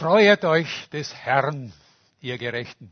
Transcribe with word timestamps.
Freuet 0.00 0.46
euch 0.46 0.88
des 0.88 1.14
Herrn, 1.14 1.74
ihr 2.22 2.38
Gerechten. 2.38 2.90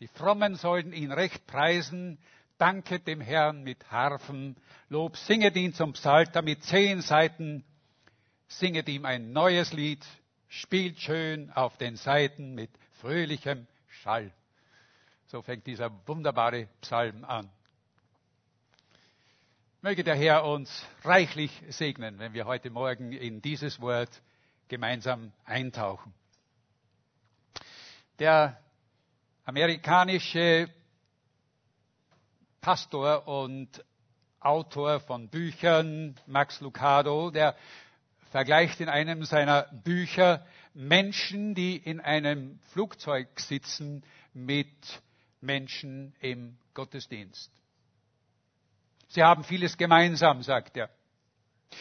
Die 0.00 0.08
Frommen 0.08 0.54
sollten 0.54 0.94
ihn 0.94 1.12
recht 1.12 1.46
preisen, 1.46 2.16
danket 2.56 3.06
dem 3.06 3.20
Herrn 3.20 3.62
mit 3.62 3.90
Harfen, 3.90 4.56
Lob, 4.88 5.18
singet 5.18 5.54
ihn 5.54 5.74
zum 5.74 5.92
Psalter 5.92 6.40
mit 6.40 6.64
zehn 6.64 7.02
Seiten, 7.02 7.62
singet 8.48 8.88
ihm 8.88 9.04
ein 9.04 9.32
neues 9.34 9.74
Lied, 9.74 10.02
spielt 10.48 10.98
schön 10.98 11.52
auf 11.52 11.76
den 11.76 11.96
Seiten 11.96 12.54
mit 12.54 12.70
fröhlichem 13.02 13.66
Schall. 14.00 14.32
So 15.26 15.42
fängt 15.42 15.66
dieser 15.66 15.90
wunderbare 16.08 16.68
Psalm 16.80 17.22
an. 17.22 17.50
Möge 19.82 20.04
der 20.04 20.14
Herr 20.16 20.46
uns 20.46 20.86
reichlich 21.04 21.52
segnen, 21.68 22.18
wenn 22.18 22.32
wir 22.32 22.46
heute 22.46 22.70
Morgen 22.70 23.12
in 23.12 23.42
dieses 23.42 23.78
Wort 23.78 24.22
gemeinsam 24.68 25.32
eintauchen. 25.44 26.12
Der 28.18 28.60
amerikanische 29.44 30.68
Pastor 32.60 33.28
und 33.28 33.84
Autor 34.40 35.00
von 35.00 35.28
Büchern, 35.28 36.14
Max 36.26 36.60
Lucado, 36.60 37.30
der 37.30 37.56
vergleicht 38.30 38.80
in 38.80 38.88
einem 38.88 39.24
seiner 39.24 39.62
Bücher 39.84 40.44
Menschen, 40.74 41.54
die 41.54 41.76
in 41.76 42.00
einem 42.00 42.58
Flugzeug 42.72 43.28
sitzen, 43.40 44.04
mit 44.34 45.02
Menschen 45.40 46.14
im 46.20 46.58
Gottesdienst. 46.74 47.50
Sie 49.08 49.22
haben 49.22 49.44
vieles 49.44 49.76
gemeinsam, 49.76 50.42
sagt 50.42 50.76
er. 50.76 50.90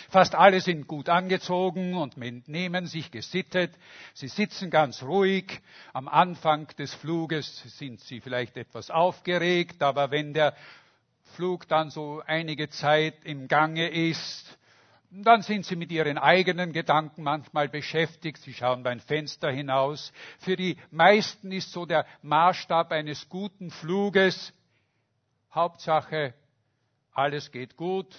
Fast 0.10 0.36
alle 0.36 0.62
sind 0.62 0.88
gut 0.88 1.10
angezogen 1.10 1.96
und 1.96 2.18
nehmen 2.18 2.88
sich 2.88 3.12
gesittet. 3.12 3.72
Sie 4.14 4.28
sitzen 4.28 4.70
ganz 4.70 5.04
ruhig. 5.04 5.62
Am 5.94 6.08
Anfang 6.08 6.68
des 6.78 6.94
Fluges 6.94 7.64
sind 7.78 8.00
sie 8.02 8.22
vielleicht 8.22 8.58
etwas 8.58 8.90
aufgeregt, 8.90 9.82
aber 9.82 10.12
wenn 10.12 10.34
der 10.34 10.56
Flug 11.36 11.68
dann 11.68 11.90
so 11.90 12.22
einige 12.26 12.70
Zeit 12.70 13.16
im 13.24 13.48
Gange 13.48 13.90
ist, 13.90 14.58
dann 15.12 15.42
sind 15.42 15.66
sie 15.66 15.76
mit 15.76 15.92
ihren 15.92 16.18
eigenen 16.18 16.74
Gedanken 16.74 17.24
manchmal 17.24 17.70
beschäftigt. 17.70 18.38
Sie 18.40 18.54
schauen 18.54 18.84
beim 18.84 19.00
Fenster 19.00 19.50
hinaus. 19.50 20.12
Für 20.40 20.56
die 20.56 20.78
meisten 20.92 21.52
ist 21.52 21.72
so 21.72 21.86
der 21.86 22.06
Maßstab 22.22 22.92
eines 22.92 23.30
guten 23.30 23.72
Fluges 23.72 24.54
Hauptsache, 25.56 26.34
alles 27.14 27.50
geht 27.50 27.78
gut, 27.78 28.14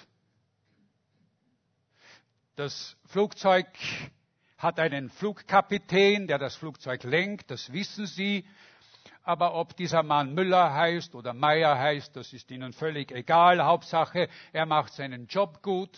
das 2.57 2.97
Flugzeug 3.05 3.67
hat 4.57 4.81
einen 4.81 5.11
Flugkapitän, 5.11 6.27
der 6.27 6.39
das 6.39 6.57
Flugzeug 6.57 7.05
lenkt, 7.05 7.51
das 7.51 7.71
wissen 7.73 8.07
Sie. 8.07 8.47
Aber 9.23 9.55
ob 9.55 9.77
dieser 9.77 10.03
Mann 10.03 10.33
Müller 10.33 10.73
heißt 10.73 11.15
oder 11.15 11.35
Meier 11.35 11.79
heißt, 11.79 12.17
das 12.17 12.33
ist 12.33 12.51
Ihnen 12.51 12.73
völlig 12.73 13.13
egal. 13.13 13.63
Hauptsache, 13.63 14.29
er 14.53 14.65
macht 14.65 14.95
seinen 14.95 15.27
Job 15.27 15.63
gut. 15.63 15.91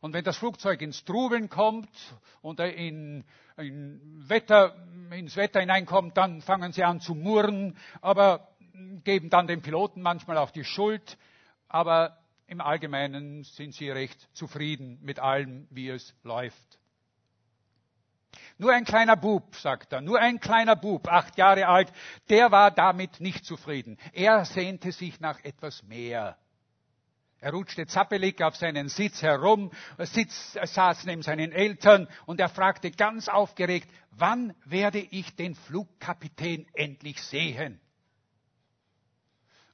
Und 0.00 0.12
wenn 0.12 0.24
das 0.24 0.36
Flugzeug 0.36 0.82
ins 0.82 1.04
Trubeln 1.04 1.48
kommt 1.48 1.88
und 2.42 2.60
in, 2.60 3.24
in 3.56 4.28
Wetter, 4.28 4.74
ins 5.12 5.36
Wetter 5.36 5.60
hineinkommt, 5.60 6.16
dann 6.16 6.42
fangen 6.42 6.72
sie 6.72 6.84
an 6.84 7.00
zu 7.00 7.14
murren, 7.14 7.78
aber 8.02 8.48
geben 9.04 9.30
dann 9.30 9.46
dem 9.46 9.62
Piloten 9.62 10.02
manchmal 10.02 10.36
auch 10.38 10.50
die 10.50 10.64
Schuld. 10.64 11.16
Aber 11.68 12.18
im 12.52 12.60
Allgemeinen 12.60 13.44
sind 13.44 13.74
sie 13.74 13.90
recht 13.90 14.28
zufrieden 14.34 14.98
mit 15.02 15.18
allem, 15.18 15.66
wie 15.70 15.88
es 15.88 16.14
läuft. 16.22 16.78
Nur 18.58 18.72
ein 18.72 18.84
kleiner 18.84 19.16
Bub, 19.16 19.56
sagt 19.56 19.92
er, 19.92 20.02
nur 20.02 20.20
ein 20.20 20.38
kleiner 20.38 20.76
Bub, 20.76 21.08
acht 21.08 21.36
Jahre 21.38 21.66
alt, 21.66 21.90
der 22.28 22.52
war 22.52 22.70
damit 22.70 23.20
nicht 23.20 23.44
zufrieden. 23.46 23.98
Er 24.12 24.44
sehnte 24.44 24.92
sich 24.92 25.18
nach 25.18 25.42
etwas 25.42 25.82
mehr. 25.82 26.36
Er 27.40 27.52
rutschte 27.52 27.86
zappelig 27.86 28.40
auf 28.42 28.54
seinen 28.54 28.88
Sitz 28.88 29.22
herum, 29.22 29.72
Sitz, 29.98 30.52
saß 30.52 31.06
neben 31.06 31.22
seinen 31.22 31.52
Eltern 31.52 32.06
und 32.26 32.38
er 32.38 32.48
fragte 32.50 32.90
ganz 32.90 33.28
aufgeregt, 33.28 33.90
wann 34.10 34.54
werde 34.64 35.00
ich 35.00 35.34
den 35.34 35.54
Flugkapitän 35.54 36.66
endlich 36.74 37.20
sehen? 37.20 37.80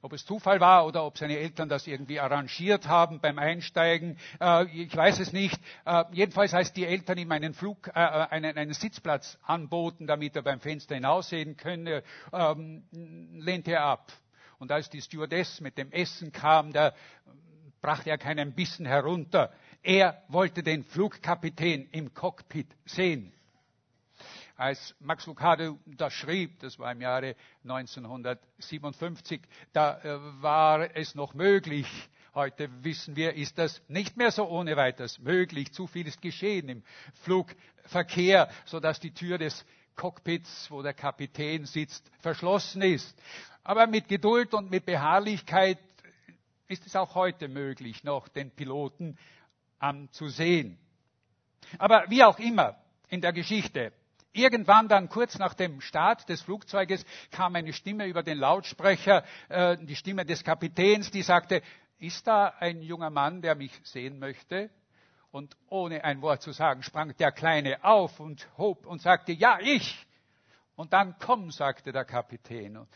Ob 0.01 0.13
es 0.13 0.25
Zufall 0.25 0.61
war 0.61 0.85
oder 0.85 1.03
ob 1.03 1.17
seine 1.17 1.37
Eltern 1.37 1.67
das 1.67 1.85
irgendwie 1.85 2.21
arrangiert 2.21 2.87
haben 2.87 3.19
beim 3.19 3.37
Einsteigen, 3.37 4.17
äh, 4.39 4.65
ich 4.67 4.95
weiß 4.95 5.19
es 5.19 5.33
nicht. 5.33 5.59
Äh, 5.85 6.05
jedenfalls, 6.13 6.53
als 6.53 6.71
die 6.71 6.85
Eltern 6.85 7.17
ihm 7.17 7.31
einen, 7.31 7.53
Flug, 7.53 7.87
äh, 7.89 7.91
einen, 7.91 8.57
einen 8.57 8.73
Sitzplatz 8.73 9.37
anboten, 9.43 10.07
damit 10.07 10.37
er 10.37 10.43
beim 10.43 10.61
Fenster 10.61 10.95
hinaussehen 10.95 11.57
könne, 11.57 12.03
ähm, 12.31 12.83
lehnte 12.91 13.71
er 13.71 13.83
ab. 13.83 14.13
Und 14.57 14.71
als 14.71 14.89
die 14.89 15.01
Stewardess 15.01 15.59
mit 15.59 15.77
dem 15.77 15.91
Essen 15.91 16.31
kam, 16.31 16.71
da 16.71 16.93
brachte 17.81 18.09
er 18.09 18.17
keinen 18.17 18.53
Bissen 18.53 18.85
herunter. 18.85 19.51
Er 19.83 20.23
wollte 20.29 20.63
den 20.63 20.83
Flugkapitän 20.83 21.89
im 21.91 22.13
Cockpit 22.13 22.67
sehen 22.85 23.33
als 24.59 24.93
Max 24.99 25.25
Lucado 25.25 25.79
das 25.85 26.11
schrieb, 26.11 26.59
das 26.59 26.77
war 26.77 26.91
im 26.91 26.99
Jahre 26.99 27.37
1957, 27.63 29.41
da 29.71 29.97
äh, 30.01 30.19
war 30.41 30.93
es 30.97 31.15
noch 31.15 31.33
möglich. 31.33 31.87
Heute 32.35 32.69
wissen 32.83 33.15
wir, 33.15 33.35
ist 33.35 33.57
das 33.57 33.81
nicht 33.87 34.17
mehr 34.17 34.31
so 34.31 34.45
ohne 34.49 34.75
weiteres 34.75 35.17
möglich. 35.19 35.71
Zu 35.71 35.87
viel 35.87 36.07
ist 36.07 36.21
geschehen 36.21 36.67
im 36.67 36.83
Flugverkehr, 37.23 38.49
sodass 38.65 38.99
die 38.99 39.13
Tür 39.13 39.37
des 39.37 39.65
Cockpits, 39.95 40.69
wo 40.69 40.81
der 40.81 40.93
Kapitän 40.93 41.63
sitzt, 41.65 42.11
verschlossen 42.19 42.81
ist. 42.81 43.17
Aber 43.63 43.87
mit 43.87 44.09
Geduld 44.09 44.53
und 44.53 44.69
mit 44.69 44.85
Beharrlichkeit 44.85 45.79
ist 46.67 46.85
es 46.85 46.97
auch 46.97 47.15
heute 47.15 47.47
möglich, 47.47 48.03
noch 48.03 48.27
den 48.27 48.51
Piloten 48.51 49.17
anzusehen. 49.79 50.77
Aber 51.77 52.03
wie 52.09 52.25
auch 52.25 52.39
immer 52.39 52.75
in 53.07 53.21
der 53.21 53.31
Geschichte, 53.31 53.93
Irgendwann 54.31 54.87
dann 54.87 55.09
kurz 55.09 55.39
nach 55.39 55.55
dem 55.55 55.81
Start 55.81 56.29
des 56.29 56.41
Flugzeuges 56.41 57.03
kam 57.31 57.55
eine 57.55 57.73
Stimme 57.73 58.05
über 58.05 58.21
den 58.21 58.37
Lautsprecher, 58.37 59.23
äh, 59.49 59.77
die 59.81 59.95
Stimme 59.95 60.23
des 60.23 60.43
Kapitäns, 60.43 61.09
die 61.09 61.23
sagte, 61.23 61.63
ist 61.97 62.27
da 62.27 62.53
ein 62.59 62.81
junger 62.81 63.09
Mann, 63.09 63.41
der 63.41 63.55
mich 63.55 63.71
sehen 63.83 64.19
möchte? 64.19 64.69
Und 65.31 65.55
ohne 65.67 66.03
ein 66.03 66.21
Wort 66.21 66.41
zu 66.41 66.51
sagen, 66.51 66.81
sprang 66.83 67.15
der 67.17 67.31
Kleine 67.31 67.83
auf 67.83 68.19
und 68.19 68.47
hob 68.57 68.85
und 68.85 69.01
sagte, 69.01 69.31
ja, 69.31 69.59
ich. 69.61 70.07
Und 70.75 70.93
dann 70.93 71.15
komm, 71.19 71.51
sagte 71.51 71.91
der 71.91 72.05
Kapitän. 72.05 72.87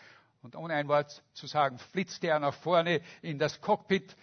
Und 0.41 0.55
ohne 0.55 0.73
ein 0.73 0.88
Wort 0.88 1.23
zu 1.33 1.47
sagen, 1.47 1.77
flitzte 1.77 2.27
er 2.27 2.39
nach 2.39 2.53
vorne 2.53 3.01
in 3.22 3.39
das 3.39 3.61
Cockpit. 3.61 4.16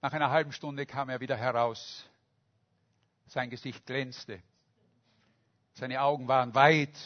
Nach 0.00 0.12
einer 0.12 0.30
halben 0.30 0.52
Stunde 0.52 0.86
kam 0.86 1.08
er 1.08 1.20
wieder 1.20 1.36
heraus. 1.36 2.08
Sein 3.26 3.50
Gesicht 3.50 3.86
glänzte. 3.86 4.42
Seine 5.78 6.02
Augen 6.02 6.26
waren 6.26 6.56
weit 6.56 6.98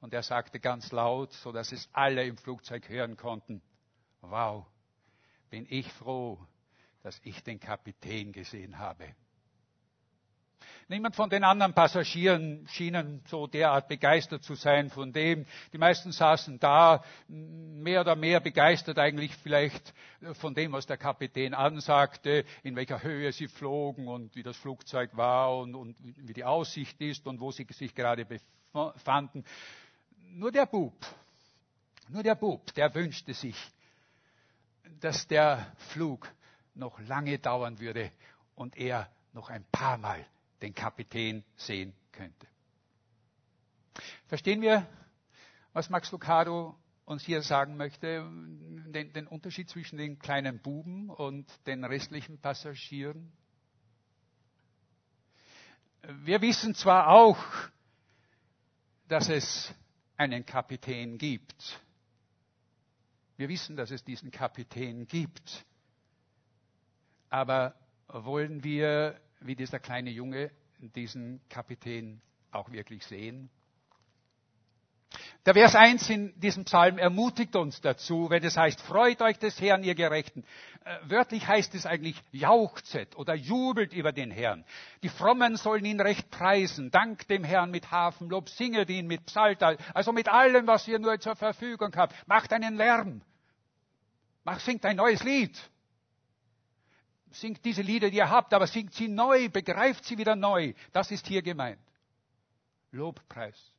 und 0.00 0.12
er 0.12 0.24
sagte 0.24 0.58
ganz 0.58 0.90
laut, 0.90 1.32
so 1.32 1.52
dass 1.52 1.70
es 1.70 1.88
alle 1.92 2.26
im 2.26 2.36
Flugzeug 2.36 2.88
hören 2.88 3.16
konnten, 3.16 3.62
wow, 4.20 4.66
bin 5.48 5.64
ich 5.70 5.86
froh, 5.92 6.44
dass 7.04 7.20
ich 7.22 7.44
den 7.44 7.60
Kapitän 7.60 8.32
gesehen 8.32 8.78
habe. 8.78 9.14
Niemand 10.92 11.16
von 11.16 11.30
den 11.30 11.42
anderen 11.42 11.72
Passagieren 11.72 12.68
schien 12.68 13.22
so 13.26 13.46
derart 13.46 13.88
begeistert 13.88 14.42
zu 14.42 14.54
sein 14.54 14.90
von 14.90 15.10
dem. 15.10 15.46
Die 15.72 15.78
meisten 15.78 16.12
saßen 16.12 16.58
da, 16.58 17.02
mehr 17.28 18.02
oder 18.02 18.14
mehr 18.14 18.40
begeistert 18.40 18.98
eigentlich 18.98 19.34
vielleicht 19.36 19.94
von 20.34 20.54
dem, 20.54 20.72
was 20.72 20.84
der 20.84 20.98
Kapitän 20.98 21.54
ansagte, 21.54 22.44
in 22.62 22.76
welcher 22.76 23.02
Höhe 23.02 23.32
sie 23.32 23.48
flogen 23.48 24.06
und 24.06 24.36
wie 24.36 24.42
das 24.42 24.58
Flugzeug 24.58 25.16
war 25.16 25.56
und, 25.56 25.74
und 25.76 25.96
wie 25.98 26.34
die 26.34 26.44
Aussicht 26.44 27.00
ist 27.00 27.26
und 27.26 27.40
wo 27.40 27.50
sie 27.52 27.66
sich 27.70 27.94
gerade 27.94 28.26
befanden. 28.26 29.46
Nur 30.28 30.52
der 30.52 30.66
Bub, 30.66 31.06
nur 32.10 32.22
der 32.22 32.34
Bub, 32.34 32.66
der 32.74 32.94
wünschte 32.94 33.32
sich, 33.32 33.56
dass 35.00 35.26
der 35.26 35.72
Flug 35.88 36.30
noch 36.74 37.00
lange 37.00 37.38
dauern 37.38 37.80
würde 37.80 38.12
und 38.54 38.76
er 38.76 39.08
noch 39.32 39.48
ein 39.48 39.64
paar 39.72 39.96
Mal 39.96 40.26
den 40.62 40.74
Kapitän 40.74 41.44
sehen 41.56 41.92
könnte. 42.12 42.46
Verstehen 44.26 44.62
wir, 44.62 44.86
was 45.72 45.90
Max 45.90 46.10
Lucado 46.12 46.78
uns 47.04 47.24
hier 47.24 47.42
sagen 47.42 47.76
möchte, 47.76 48.24
den, 48.86 49.12
den, 49.12 49.26
Unterschied 49.26 49.68
zwischen 49.68 49.98
den 49.98 50.18
kleinen 50.18 50.60
Buben 50.60 51.10
und 51.10 51.46
den 51.66 51.84
restlichen 51.84 52.38
Passagieren? 52.38 53.32
Wir 56.02 56.40
wissen 56.40 56.74
zwar 56.74 57.08
auch, 57.08 57.38
dass 59.08 59.28
es 59.28 59.74
einen 60.16 60.46
Kapitän 60.46 61.18
gibt. 61.18 61.80
Wir 63.36 63.48
wissen, 63.48 63.76
dass 63.76 63.90
es 63.90 64.04
diesen 64.04 64.30
Kapitän 64.30 65.06
gibt. 65.06 65.64
Aber 67.28 67.74
wollen 68.08 68.62
wir 68.62 69.20
wie 69.46 69.56
dieser 69.56 69.78
kleine 69.78 70.10
Junge 70.10 70.50
diesen 70.78 71.40
Kapitän 71.48 72.20
auch 72.50 72.70
wirklich 72.70 73.04
sehen? 73.04 73.50
Der 75.44 75.54
Vers 75.54 75.74
1 75.74 76.08
in 76.10 76.40
diesem 76.40 76.64
Psalm 76.64 76.98
ermutigt 76.98 77.56
uns 77.56 77.80
dazu, 77.80 78.30
wenn 78.30 78.44
es 78.44 78.56
heißt, 78.56 78.80
freut 78.80 79.20
euch 79.22 79.38
des 79.38 79.60
Herrn, 79.60 79.82
ihr 79.82 79.94
Gerechten. 79.94 80.44
Äh, 80.84 80.96
wörtlich 81.04 81.46
heißt 81.46 81.74
es 81.74 81.84
eigentlich, 81.84 82.16
jauchzet 82.30 83.16
oder 83.16 83.34
jubelt 83.34 83.92
über 83.92 84.12
den 84.12 84.30
Herrn. 84.30 84.64
Die 85.02 85.08
Frommen 85.08 85.56
sollen 85.56 85.84
ihn 85.84 86.00
recht 86.00 86.30
preisen. 86.30 86.90
Dank 86.90 87.26
dem 87.28 87.44
Herrn 87.44 87.70
mit 87.70 87.90
Hafenlob, 87.90 88.48
singet 88.48 88.88
ihn 88.88 89.06
mit 89.06 89.26
Psalter, 89.26 89.76
also 89.94 90.12
mit 90.12 90.28
allem, 90.28 90.66
was 90.66 90.86
ihr 90.86 90.98
nur 90.98 91.18
zur 91.18 91.34
Verfügung 91.34 91.92
habt. 91.96 92.14
Macht 92.28 92.52
einen 92.52 92.76
Lärm. 92.76 93.22
Macht, 94.44 94.60
singt 94.60 94.84
ein 94.84 94.96
neues 94.96 95.22
Lied. 95.24 95.58
Singt 97.32 97.64
diese 97.64 97.82
Lieder, 97.82 98.10
die 98.10 98.18
ihr 98.18 98.28
habt, 98.28 98.52
aber 98.52 98.66
singt 98.66 98.92
sie 98.92 99.08
neu, 99.08 99.48
begreift 99.48 100.04
sie 100.04 100.18
wieder 100.18 100.36
neu. 100.36 100.74
Das 100.92 101.10
ist 101.10 101.26
hier 101.26 101.42
gemeint. 101.42 101.80
Lobpreis. 102.90 103.72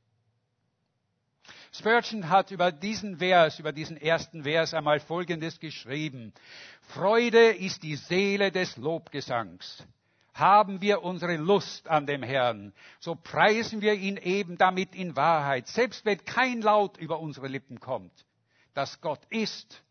Spurgeon 1.72 2.30
hat 2.30 2.52
über 2.52 2.72
diesen 2.72 3.18
Vers, 3.18 3.60
über 3.60 3.72
diesen 3.72 3.98
ersten 3.98 4.44
Vers 4.44 4.74
einmal 4.74 5.00
Folgendes 5.00 5.60
geschrieben. 5.60 6.34
Freude 6.82 7.52
ist 7.52 7.84
die 7.84 7.96
Seele 7.96 8.52
des 8.52 8.78
Lobgesangs. 8.78 9.86
Haben 10.34 10.82
wir 10.82 11.04
unsere 11.04 11.36
Lust 11.36 11.88
an 11.88 12.08
dem 12.08 12.24
Herrn, 12.24 12.74
so 13.00 13.14
preisen 13.14 13.82
wir 13.82 13.94
ihn 13.94 14.18
eben 14.18 14.58
damit 14.58 14.96
in 14.96 15.16
Wahrheit, 15.16 15.68
selbst 15.68 16.06
wenn 16.06 16.26
kein 16.26 16.62
Laut 16.62 16.98
über 16.98 17.20
unsere 17.20 17.48
Lippen 17.48 17.80
kommt, 17.80 18.26
dass 18.74 19.00
Gott 19.00 19.22
ist 19.30 19.84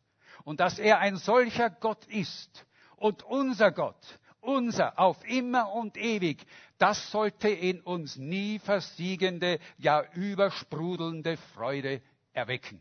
und 0.43 0.59
dass 0.59 0.81
er 0.81 0.99
ein 0.99 1.17
solcher 1.17 1.71
Gott 1.71 2.05
ist 2.07 2.67
und 3.03 3.25
unser 3.25 3.73
Gott, 3.73 4.19
unser 4.41 4.97
auf 4.99 5.25
immer 5.25 5.73
und 5.73 5.97
ewig, 5.97 6.47
das 6.79 7.11
sollte 7.11 7.49
in 7.49 7.81
uns 7.81 8.17
nie 8.17 8.61
versiegende, 8.61 9.59
ja 9.77 10.05
übersprudelnde 10.15 11.37
Freude 11.55 12.01
erwecken. 12.33 12.81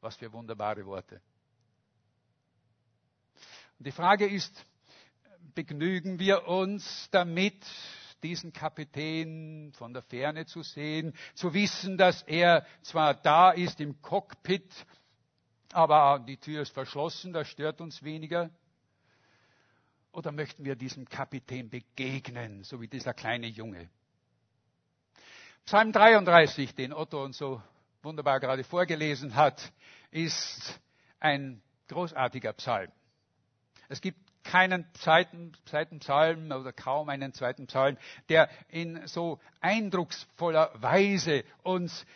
Was 0.00 0.16
für 0.16 0.30
wunderbare 0.30 0.84
Worte. 0.84 1.22
Und 3.78 3.86
die 3.86 3.92
Frage 3.92 4.26
ist, 4.26 4.66
begnügen 5.54 6.18
wir 6.18 6.46
uns 6.46 7.08
damit, 7.10 7.64
diesen 8.22 8.52
Kapitän 8.52 9.72
von 9.74 9.92
der 9.92 10.02
Ferne 10.02 10.44
zu 10.44 10.62
sehen, 10.62 11.14
zu 11.34 11.52
wissen, 11.54 11.96
dass 11.96 12.22
er 12.22 12.66
zwar 12.82 13.14
da 13.14 13.50
ist 13.52 13.80
im 13.80 14.00
Cockpit, 14.02 14.70
aber 15.72 16.18
die 16.26 16.36
Tür 16.36 16.62
ist 16.62 16.72
verschlossen, 16.72 17.32
das 17.32 17.48
stört 17.48 17.80
uns 17.80 18.02
weniger. 18.02 18.50
Oder 20.14 20.30
möchten 20.30 20.64
wir 20.64 20.76
diesem 20.76 21.08
Kapitän 21.08 21.68
begegnen, 21.68 22.62
so 22.62 22.80
wie 22.80 22.86
dieser 22.86 23.12
kleine 23.12 23.48
Junge? 23.48 23.90
Psalm 25.66 25.90
33, 25.90 26.72
den 26.76 26.92
Otto 26.92 27.24
uns 27.24 27.36
so 27.36 27.60
wunderbar 28.00 28.38
gerade 28.38 28.62
vorgelesen 28.62 29.34
hat, 29.34 29.72
ist 30.12 30.80
ein 31.18 31.60
großartiger 31.88 32.52
Psalm. 32.52 32.92
Es 33.88 34.00
gibt 34.00 34.20
keinen 34.44 34.86
zweiten, 34.94 35.52
zweiten 35.64 35.98
Psalm 35.98 36.52
oder 36.52 36.72
kaum 36.72 37.08
einen 37.08 37.32
zweiten 37.32 37.66
Psalm, 37.66 37.96
der 38.28 38.48
in 38.68 39.04
so 39.08 39.40
eindrucksvoller 39.60 40.70
Weise 40.80 41.42
uns 41.64 42.06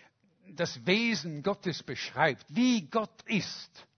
das 0.46 0.86
Wesen 0.86 1.42
Gottes 1.42 1.82
beschreibt, 1.82 2.44
wie 2.48 2.82
Gott 2.88 3.22
ist. 3.26 3.88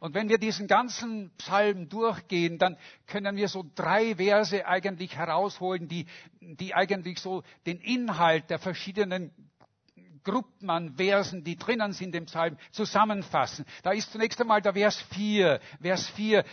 Und 0.00 0.14
wenn 0.14 0.28
wir 0.28 0.38
diesen 0.38 0.66
ganzen 0.66 1.30
Psalm 1.38 1.88
durchgehen, 1.88 2.58
dann 2.58 2.76
können 3.06 3.36
wir 3.36 3.48
so 3.48 3.64
drei 3.74 4.16
Verse 4.16 4.66
eigentlich 4.66 5.16
herausholen, 5.16 5.88
die, 5.88 6.06
die 6.40 6.74
eigentlich 6.74 7.18
so 7.18 7.42
den 7.66 7.80
Inhalt 7.80 8.50
der 8.50 8.58
verschiedenen 8.58 9.32
Gruppen 10.24 10.68
an 10.68 10.96
Versen, 10.96 11.42
die 11.42 11.56
drinnen 11.56 11.92
sind 11.92 12.14
im 12.14 12.26
Psalm, 12.26 12.58
zusammenfassen. 12.70 13.64
Da 13.82 13.92
ist 13.92 14.12
zunächst 14.12 14.40
einmal 14.40 14.60
der 14.60 14.74
Vers 14.74 15.00
4. 15.14 15.60
Vers 15.80 16.08
4, 16.10 16.44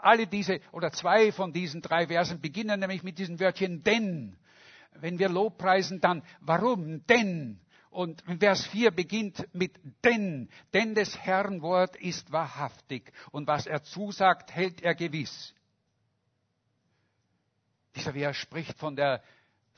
alle 0.00 0.26
diese 0.26 0.60
oder 0.72 0.92
zwei 0.92 1.32
von 1.32 1.52
diesen 1.52 1.82
drei 1.82 2.06
Versen 2.06 2.40
beginnen 2.40 2.80
nämlich 2.80 3.02
mit 3.02 3.18
diesem 3.18 3.40
Wörtchen 3.40 3.82
denn. 3.82 4.36
Wenn 4.94 5.18
wir 5.18 5.28
Lobpreisen, 5.28 6.00
dann 6.00 6.22
warum 6.40 7.04
denn? 7.06 7.60
Und 7.96 8.22
Vers 8.40 8.66
4 8.66 8.90
beginnt 8.90 9.48
mit 9.54 9.72
denn, 10.04 10.50
denn 10.74 10.94
des 10.94 11.16
Herrn 11.16 11.62
Wort 11.62 11.96
ist 11.96 12.30
wahrhaftig 12.30 13.10
und 13.30 13.46
was 13.46 13.66
er 13.66 13.84
zusagt, 13.84 14.54
hält 14.54 14.82
er 14.82 14.94
gewiss. 14.94 15.54
Dieser 17.94 18.12
Vers 18.12 18.36
spricht 18.36 18.78
von 18.78 18.96
der 18.96 19.22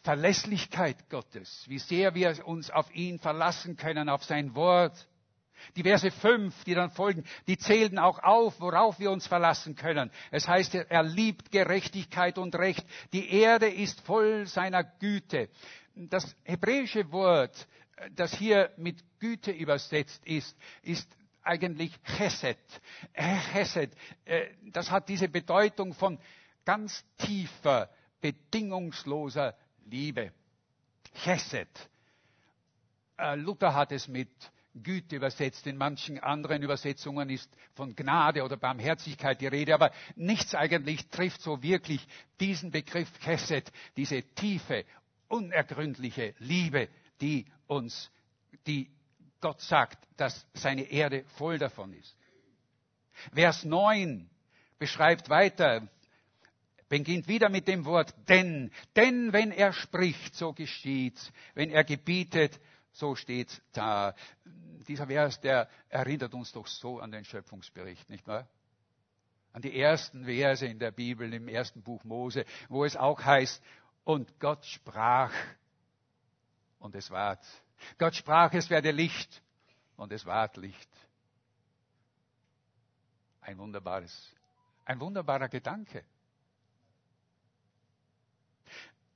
Verlässlichkeit 0.03 1.09
Gottes, 1.09 1.65
wie 1.69 1.79
sehr 1.79 2.17
wir 2.17 2.45
uns 2.45 2.71
auf 2.73 2.93
ihn 2.93 3.21
verlassen 3.21 3.77
können, 3.77 4.09
auf 4.09 4.25
sein 4.25 4.53
Wort. 4.57 5.07
Die 5.77 5.85
Verse 5.85 6.11
5, 6.11 6.65
die 6.65 6.75
dann 6.75 6.91
folgen, 6.91 7.23
die 7.47 7.57
zählen 7.57 8.01
auch 8.01 8.19
auf, 8.19 8.61
worauf 8.61 8.99
wir 8.99 9.13
uns 9.13 9.29
verlassen 9.29 9.77
können. 9.77 10.11
Es 10.33 10.49
heißt, 10.49 10.75
er 10.75 11.03
liebt 11.05 11.53
Gerechtigkeit 11.53 12.37
und 12.37 12.57
Recht. 12.57 12.85
Die 13.13 13.33
Erde 13.33 13.69
ist 13.69 14.01
voll 14.01 14.47
seiner 14.47 14.83
Güte. 14.83 15.49
Das 15.95 16.35
hebräische 16.43 17.13
Wort 17.13 17.69
das 18.15 18.35
hier 18.35 18.71
mit 18.77 19.03
Güte 19.19 19.51
übersetzt 19.51 20.25
ist, 20.27 20.57
ist 20.83 21.09
eigentlich 21.43 21.93
Chesed. 22.17 22.59
Äh, 23.13 23.37
Chesed, 23.53 23.91
äh, 24.25 24.49
das 24.71 24.91
hat 24.91 25.09
diese 25.09 25.29
Bedeutung 25.29 25.95
von 25.95 26.19
ganz 26.65 27.05
tiefer, 27.19 27.89
bedingungsloser 28.21 29.57
Liebe. 29.87 30.33
Chesed. 31.25 31.69
Äh, 33.17 33.37
Luther 33.37 33.75
hat 33.75 33.93
es 33.93 34.09
mit 34.09 34.31
Güte 34.75 35.17
übersetzt. 35.17 35.67
In 35.67 35.77
manchen 35.77 36.19
anderen 36.21 36.63
Übersetzungen 36.63 37.31
ist 37.31 37.51
von 37.75 37.97
Gnade 37.97 38.45
oder 38.45 38.57
Barmherzigkeit 38.57 39.41
die 39.41 39.47
Rede, 39.47 39.75
aber 39.75 39.91
nichts 40.17 40.55
eigentlich 40.55 41.09
trifft 41.09 41.41
so 41.41 41.63
wirklich 41.63 42.07
diesen 42.39 42.71
Begriff 42.71 43.11
Chesed, 43.21 43.73
diese 43.97 44.23
tiefe, 44.23 44.85
unergründliche 45.29 46.35
Liebe, 46.39 46.89
die 47.21 47.47
uns, 47.69 48.11
die 48.67 48.91
Gott 49.41 49.61
sagt, 49.61 49.99
dass 50.17 50.47
seine 50.55 50.83
Erde 50.83 51.25
voll 51.37 51.59
davon 51.59 51.93
ist. 51.93 52.17
Vers 53.33 53.65
9 53.65 54.29
beschreibt 54.79 55.29
weiter, 55.29 55.89
beginnt 56.89 57.29
wieder 57.29 57.49
mit 57.49 57.69
dem 57.69 57.85
Wort 57.85 58.15
denn. 58.29 58.71
Denn 58.97 59.33
wenn 59.33 59.53
er 59.53 59.73
spricht, 59.73 60.35
so 60.35 60.53
geschieht's. 60.53 61.33
Wenn 61.55 61.71
er 61.71 61.85
gebietet, 61.85 62.59
so 62.93 63.15
steht's 63.15 63.61
da. 63.73 64.15
Dieser 64.89 65.07
Vers, 65.07 65.41
der 65.41 65.69
erinnert 65.89 66.35
uns 66.35 66.53
doch 66.53 66.67
so 66.67 66.99
an 66.99 67.13
den 67.13 67.25
Schöpfungsbericht, 67.25 68.09
nicht 68.09 68.27
wahr? 68.27 68.49
An 69.53 69.63
die 69.63 69.79
ersten 69.79 70.25
Verse 70.25 70.67
in 70.67 70.79
der 70.79 70.91
Bibel, 70.91 71.33
im 71.33 71.49
ersten 71.49 71.83
Buch 71.83 72.05
Mose, 72.05 72.45
wo 72.69 72.85
es 72.85 72.97
auch 72.97 73.23
heißt, 73.23 73.63
und 74.05 74.41
Gott 74.41 74.65
sprach, 74.65 75.33
und 76.79 76.95
es 76.95 77.11
ward. 77.11 77.45
Gott 77.99 78.15
sprach, 78.15 78.53
es 78.55 78.71
werde 78.71 78.91
Licht 78.91 79.43
und 79.97 80.13
es 80.13 80.25
ward 80.27 80.57
Licht. 80.57 80.89
Ein 83.41 83.59
wunderbares, 83.59 84.35
ein 84.85 85.01
wunderbarer 85.01 85.49
Gedanke. 85.49 86.05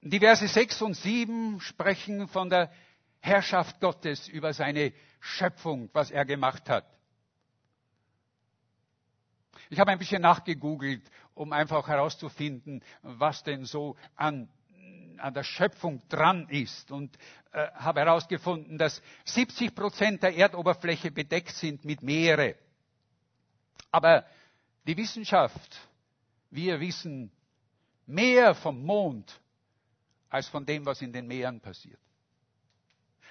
Die 0.01 0.19
Verse 0.19 0.47
6 0.47 0.83
und 0.83 0.95
7 0.95 1.61
sprechen 1.61 2.27
von 2.27 2.51
der 2.51 2.73
Herrschaft 3.21 3.81
Gottes 3.81 4.27
über 4.27 4.53
seine 4.53 4.93
Schöpfung, 5.21 5.89
was 5.93 6.11
er 6.11 6.25
gemacht 6.25 6.69
hat. 6.69 6.85
Ich 9.71 9.79
habe 9.79 9.93
ein 9.93 9.99
bisschen 9.99 10.23
nachgegoogelt, 10.23 11.09
um 11.35 11.53
einfach 11.53 11.87
herauszufinden, 11.87 12.83
was 13.03 13.45
denn 13.45 13.65
so 13.65 13.97
an 14.17 14.49
an 15.23 15.35
der 15.35 15.45
Schöpfung 15.45 16.03
dran 16.09 16.49
ist 16.49 16.91
und 16.91 17.17
äh, 17.53 17.69
habe 17.75 18.01
herausgefunden, 18.01 18.79
dass 18.79 19.03
70 19.25 19.75
Prozent 19.75 20.23
der 20.23 20.37
Erdoberfläche 20.37 21.11
bedeckt 21.11 21.53
sind 21.53 21.85
mit 21.85 22.03
Meere. 22.03 22.57
Aber 23.91 24.25
die 24.87 24.97
Wissenschaft, 24.97 25.81
wir 26.51 26.81
wissen 26.81 27.31
mehr 28.07 28.55
vom 28.55 28.85
Mond 28.85 29.41
als 30.29 30.49
von 30.49 30.65
dem, 30.65 30.87
was 30.87 31.03
in 31.03 31.13
den 31.13 31.27
Meeren 31.27 31.61
passiert. 31.61 32.01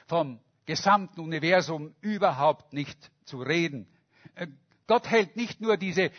Vom 0.08 0.40
gesamten 0.66 1.20
Universum 1.20 1.96
überhaupt 2.02 2.74
nicht 2.74 3.12
zu 3.26 3.42
reden. 3.42 3.88
Äh, 4.36 4.48
Gott 4.88 5.10
hält 5.10 5.36
nicht 5.36 5.62
nur 5.62 5.78
diese 5.78 6.12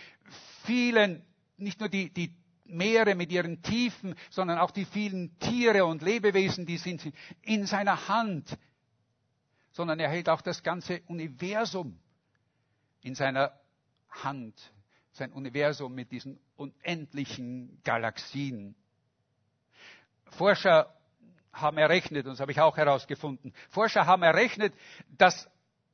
vielen, 0.65 1.25
nicht 1.57 1.81
nur 1.81 1.89
die, 1.89 2.11
die 2.11 2.35
Meere 2.65 3.15
mit 3.15 3.33
ihren 3.33 3.63
Tiefen, 3.63 4.15
sondern 4.31 4.59
auch 4.59 4.71
die 4.71 4.85
vielen 4.85 5.39
Tiere 5.39 5.85
und 5.85 6.03
Lebewesen, 6.03 6.65
die 6.67 6.79
sind 6.79 7.13
in 7.43 7.67
seiner 7.67 8.09
Hand, 8.09 8.57
sondern 9.73 9.99
er 10.01 10.09
hält 10.11 10.29
auch 10.29 10.41
das 10.41 10.63
ganze 10.63 11.01
Universum 11.07 11.99
in 13.03 13.15
seiner 13.15 13.53
Hand, 14.11 14.55
sein 15.13 15.33
Universum 15.33 15.95
mit 15.95 16.13
diesen 16.13 16.39
unendlichen 16.57 17.81
Galaxien. 17.85 18.75
Forscher 20.31 20.95
haben 21.53 21.79
errechnet, 21.79 22.27
und 22.27 22.33
das 22.33 22.41
habe 22.41 22.53
ich 22.53 22.61
auch 22.61 22.77
herausgefunden, 22.77 23.53
Forscher 23.69 24.07
haben 24.07 24.23
errechnet, 24.23 24.75
dass 25.19 25.49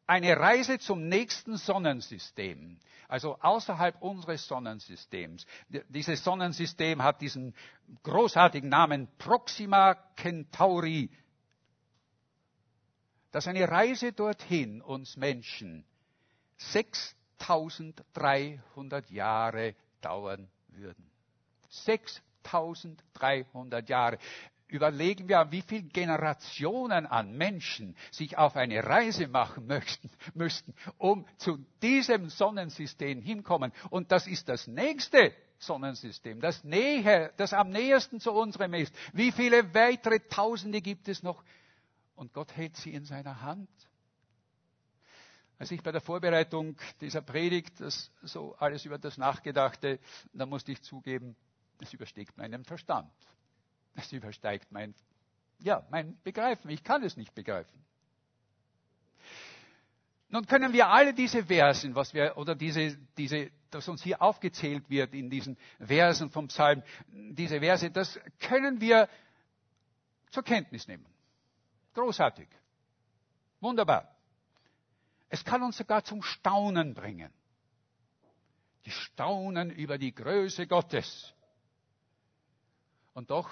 eine 0.09 0.37
Reise 0.37 0.79
zum 0.79 1.09
nächsten 1.09 1.57
Sonnensystem, 1.59 2.79
also 3.09 3.37
außerhalb 3.41 4.01
unseres 4.01 4.47
Sonnensystems. 4.47 5.45
Dieses 5.69 6.25
Sonnensystem 6.25 7.03
hat 7.03 7.21
diesen 7.21 7.55
großartigen 8.03 8.71
Namen 8.71 9.07
Proxima 9.19 9.99
Centauri. 10.17 11.11
Dass 13.31 13.47
eine 13.47 13.69
Reise 13.69 14.15
dorthin 14.15 14.81
uns 14.81 15.19
Menschen 15.19 15.85
6300 16.57 19.11
Jahre 19.11 19.75
dauern 20.01 20.49
würden. 20.69 21.11
6300 21.69 23.87
Jahre 23.91 24.17
überlegen 24.69 25.29
wir, 25.29 25.51
wie 25.51 25.63
viele 25.63 25.83
Generationen 25.83 27.07
an 27.07 27.37
Menschen 27.37 27.97
sich 28.11 28.37
auf 28.37 28.57
eine 28.57 28.85
Reise 28.85 29.27
machen 29.27 29.67
möchten, 29.67 30.11
müssten, 30.35 30.75
um 30.99 31.27
zu 31.39 31.59
diesem 31.83 32.29
Sonnensystem 32.29 33.21
hinkommen. 33.23 33.73
Und 33.91 34.13
das 34.13 34.27
ist 34.27 34.49
das 34.49 34.67
nächste 34.67 35.33
Sonnensystem, 35.59 36.41
das 36.41 36.63
näher, 36.65 37.33
das 37.37 37.53
am 37.53 37.71
nähersten 37.71 38.21
zu 38.21 38.33
unserem 38.33 38.75
ist. 38.75 38.95
Wie 39.13 39.33
viele 39.33 39.75
weitere 39.75 40.21
Tausende 40.21 40.81
gibt 40.81 41.09
es 41.09 41.23
noch? 41.23 41.43
Und 42.15 42.33
Gott 42.33 42.57
hält 42.57 42.77
sie 42.77 42.93
in 42.93 43.05
seiner 43.05 43.41
Hand. 43.41 43.69
Als 45.59 45.73
ich 45.73 45.83
bei 45.83 45.91
der 45.91 46.01
Vorbereitung 46.01 46.77
dieser 47.01 47.21
Predigt 47.21 47.81
das 47.81 48.13
so 48.23 48.55
alles 48.57 48.85
über 48.85 48.99
das 48.99 49.19
nachgedachte, 49.19 49.99
da 50.33 50.47
musste 50.47 50.71
ich 50.71 50.83
zugeben, 50.83 51.35
es 51.81 51.93
übersteigt 51.93 52.37
meinen 52.37 52.65
Verstand. 52.65 53.11
Es 53.99 54.13
übersteigt 54.13 54.71
mein, 54.71 54.95
ja, 55.59 55.85
mein 55.91 56.17
Begreifen. 56.23 56.71
Ich 56.71 56.85
kann 56.85 57.03
es 57.03 57.17
nicht 57.17 57.35
begreifen. 57.35 57.85
Nun 60.29 60.47
können 60.47 60.73
wir 60.73 60.89
alle 60.89 61.15
diese 61.15 61.45
Versen, 61.47 61.95
was 61.97 62.15
wir, 62.15 62.37
oder 62.37 62.55
diese, 62.55 62.97
diese, 63.17 63.51
das 63.71 63.89
uns 63.89 64.03
hier 64.03 64.23
aufgezählt 64.23 64.89
wird 64.89 65.15
in 65.15 65.31
diesen 65.31 65.57
Versen 65.81 66.31
vom 66.31 66.47
Psalm, 66.49 66.83
diese 67.09 67.59
Verse, 67.59 67.91
das 67.91 68.21
können 68.39 68.81
wir 68.81 69.09
zur 70.31 70.45
Kenntnis 70.45 70.87
nehmen. 70.87 71.07
Großartig. 71.95 72.49
Wunderbar. 73.61 74.15
Es 75.29 75.45
kann 75.45 75.63
uns 75.63 75.77
sogar 75.77 76.05
zum 76.05 76.23
Staunen 76.23 76.95
bringen. 76.95 77.33
Die 78.85 78.93
Staunen 78.93 79.71
über 79.71 79.99
die 79.99 80.15
Größe 80.15 80.69
Gottes. 80.69 81.35
Und 83.15 83.31
doch 83.31 83.51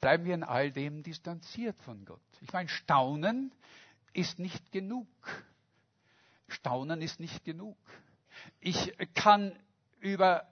bleiben 0.00 0.24
wir 0.24 0.34
in 0.34 0.44
all 0.44 0.70
dem 0.70 1.02
distanziert 1.02 1.78
von 1.80 2.04
Gott. 2.04 2.20
Ich 2.40 2.52
meine, 2.52 2.68
Staunen 2.68 3.52
ist 4.12 4.38
nicht 4.38 4.72
genug. 4.72 5.08
Staunen 6.48 7.02
ist 7.02 7.20
nicht 7.20 7.44
genug. 7.44 7.76
Ich 8.60 8.92
kann 9.14 9.58
über 10.00 10.46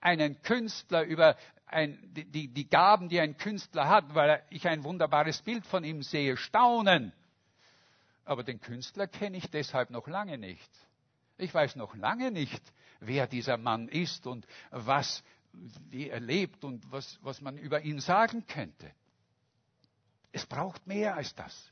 einen 0.00 0.40
Künstler, 0.42 1.02
über 1.04 1.36
ein, 1.66 1.98
die, 2.12 2.48
die 2.48 2.68
Gaben, 2.68 3.08
die 3.08 3.20
ein 3.20 3.36
Künstler 3.36 3.88
hat, 3.88 4.14
weil 4.14 4.42
ich 4.50 4.68
ein 4.68 4.84
wunderbares 4.84 5.42
Bild 5.42 5.66
von 5.66 5.84
ihm 5.84 6.02
sehe, 6.02 6.36
staunen. 6.36 7.12
Aber 8.24 8.44
den 8.44 8.60
Künstler 8.60 9.06
kenne 9.06 9.36
ich 9.36 9.50
deshalb 9.50 9.90
noch 9.90 10.06
lange 10.06 10.38
nicht. 10.38 10.70
Ich 11.38 11.52
weiß 11.52 11.76
noch 11.76 11.96
lange 11.96 12.30
nicht, 12.30 12.62
wer 13.00 13.26
dieser 13.26 13.56
Mann 13.56 13.88
ist 13.88 14.26
und 14.26 14.46
was 14.70 15.24
wie 15.90 16.08
er 16.08 16.20
lebt 16.20 16.64
und 16.64 16.90
was, 16.90 17.18
was 17.22 17.40
man 17.40 17.58
über 17.58 17.82
ihn 17.82 18.00
sagen 18.00 18.46
könnte. 18.46 18.90
Es 20.32 20.46
braucht 20.46 20.86
mehr 20.86 21.14
als 21.14 21.34
das. 21.34 21.70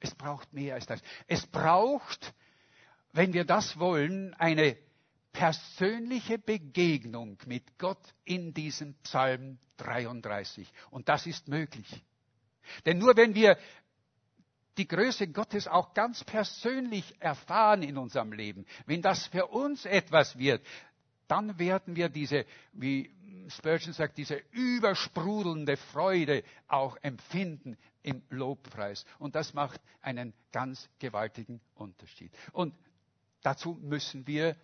Es 0.00 0.14
braucht 0.14 0.52
mehr 0.52 0.74
als 0.74 0.86
das. 0.86 1.00
Es 1.26 1.46
braucht, 1.46 2.34
wenn 3.12 3.32
wir 3.32 3.44
das 3.44 3.78
wollen, 3.78 4.34
eine 4.34 4.76
persönliche 5.32 6.38
Begegnung 6.38 7.38
mit 7.46 7.78
Gott 7.78 8.14
in 8.24 8.52
diesem 8.52 8.94
Psalm 9.02 9.58
33. 9.78 10.70
Und 10.90 11.08
das 11.08 11.26
ist 11.26 11.48
möglich. 11.48 12.04
Denn 12.86 12.98
nur 12.98 13.16
wenn 13.16 13.34
wir 13.34 13.58
die 14.76 14.88
Größe 14.88 15.28
Gottes 15.28 15.68
auch 15.68 15.94
ganz 15.94 16.24
persönlich 16.24 17.14
erfahren 17.20 17.82
in 17.82 17.96
unserem 17.96 18.32
Leben, 18.32 18.66
wenn 18.86 19.02
das 19.02 19.26
für 19.28 19.46
uns 19.46 19.84
etwas 19.84 20.36
wird, 20.38 20.64
dann 21.28 21.58
werden 21.58 21.96
wir 21.96 22.08
diese, 22.08 22.44
wie 22.72 23.10
Spurgeon 23.48 23.92
sagt, 23.92 24.18
diese 24.18 24.42
übersprudelnde 24.52 25.76
Freude 25.76 26.42
auch 26.68 26.96
empfinden 27.02 27.76
im 28.02 28.22
Lobpreis. 28.30 29.04
Und 29.18 29.34
das 29.34 29.54
macht 29.54 29.80
einen 30.00 30.32
ganz 30.52 30.88
gewaltigen 30.98 31.60
Unterschied. 31.74 32.32
Und 32.52 32.74
dazu 33.42 33.78
müssen 33.80 34.26
wir 34.26 34.56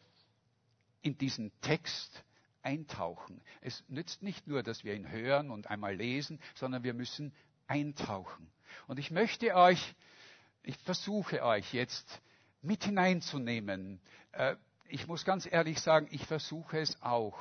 in 1.03 1.17
diesen 1.19 1.51
Text 1.61 2.25
eintauchen. 2.63 3.41
Es 3.61 3.83
nützt 3.89 4.23
nicht 4.23 4.47
nur, 4.47 4.63
dass 4.63 4.85
wir 4.85 4.95
ihn 4.95 5.11
hören 5.11 5.51
und 5.51 5.69
einmal 5.69 5.95
lesen, 5.97 6.41
sondern 6.55 6.83
wir 6.83 6.95
müssen 6.95 7.33
eintauchen. 7.67 8.51
Und 8.87 8.99
ich 8.99 9.11
möchte 9.11 9.55
euch, 9.55 9.95
ich 10.63 10.77
versuche 10.79 11.43
euch 11.43 11.73
jetzt 11.73 12.21
mit 12.63 12.85
hineinzunehmen, 12.85 14.01
äh, 14.33 14.57
ich 14.91 15.07
muss 15.07 15.25
ganz 15.25 15.47
ehrlich 15.51 15.81
sagen, 15.81 16.09
ich 16.11 16.27
versuche 16.27 16.79
es 16.79 17.01
auch 17.03 17.39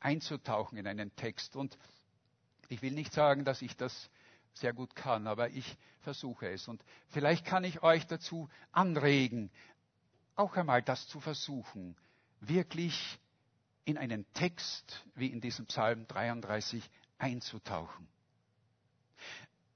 einzutauchen 0.00 0.78
in 0.78 0.86
einen 0.86 1.14
Text. 1.16 1.56
Und 1.56 1.76
ich 2.68 2.82
will 2.82 2.92
nicht 2.92 3.12
sagen, 3.12 3.44
dass 3.44 3.62
ich 3.62 3.76
das 3.76 4.10
sehr 4.54 4.72
gut 4.72 4.94
kann, 4.94 5.26
aber 5.26 5.50
ich 5.50 5.76
versuche 6.00 6.48
es. 6.48 6.68
Und 6.68 6.82
vielleicht 7.08 7.44
kann 7.44 7.64
ich 7.64 7.82
euch 7.82 8.06
dazu 8.06 8.48
anregen, 8.72 9.50
auch 10.36 10.56
einmal 10.56 10.82
das 10.82 11.06
zu 11.08 11.20
versuchen, 11.20 11.96
wirklich 12.40 13.18
in 13.84 13.98
einen 13.98 14.30
Text 14.32 15.04
wie 15.14 15.26
in 15.26 15.40
diesem 15.40 15.66
Psalm 15.66 16.06
33 16.06 16.88
einzutauchen. 17.18 18.08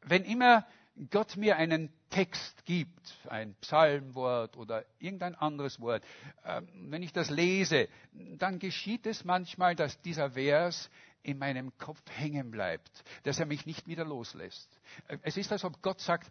Wenn 0.03 0.25
immer 0.25 0.67
Gott 1.11 1.37
mir 1.37 1.57
einen 1.57 1.93
Text 2.11 2.65
gibt, 2.67 3.19
ein 3.29 3.55
Psalmwort 3.57 4.57
oder 4.57 4.85
irgendein 5.01 5.35
anderes 5.35 5.81
Wort, 5.81 6.05
ähm, 6.45 6.69
wenn 6.91 7.03
ich 7.03 7.13
das 7.13 7.31
lese, 7.31 7.89
dann 8.13 8.61
geschieht 8.61 9.07
es 9.07 9.25
manchmal, 9.25 9.75
dass 9.75 10.01
dieser 10.03 10.31
Vers 10.31 10.89
in 11.25 11.39
meinem 11.39 11.77
Kopf 11.79 12.01
hängen 12.11 12.51
bleibt, 12.51 13.03
dass 13.25 13.41
er 13.41 13.47
mich 13.47 13.67
nicht 13.67 13.89
wieder 13.89 14.05
loslässt. 14.05 14.69
Äh, 15.09 15.19
es 15.23 15.37
ist, 15.37 15.51
als 15.51 15.65
ob 15.65 15.83
Gott 15.83 16.01
sagt, 16.01 16.31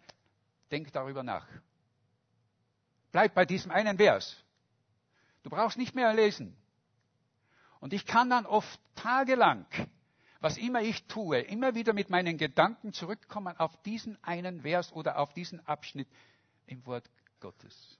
denk 0.70 0.90
darüber 0.92 1.22
nach. 1.22 1.46
Bleib 3.12 3.34
bei 3.34 3.44
diesem 3.44 3.70
einen 3.70 3.98
Vers. 3.98 4.42
Du 5.42 5.50
brauchst 5.50 5.76
nicht 5.76 5.94
mehr 5.94 6.12
lesen. 6.14 6.56
Und 7.80 7.92
ich 7.92 8.06
kann 8.06 8.30
dann 8.30 8.46
oft 8.46 8.80
tagelang 8.94 9.66
was 10.44 10.58
immer 10.58 10.82
ich 10.82 11.06
tue, 11.06 11.40
immer 11.40 11.74
wieder 11.74 11.94
mit 11.94 12.10
meinen 12.10 12.36
Gedanken 12.36 12.92
zurückkommen 12.92 13.56
auf 13.56 13.80
diesen 13.82 14.22
einen 14.22 14.60
Vers 14.60 14.92
oder 14.92 15.18
auf 15.18 15.32
diesen 15.32 15.66
Abschnitt 15.66 16.06
im 16.66 16.84
Wort 16.84 17.08
Gottes. 17.40 17.98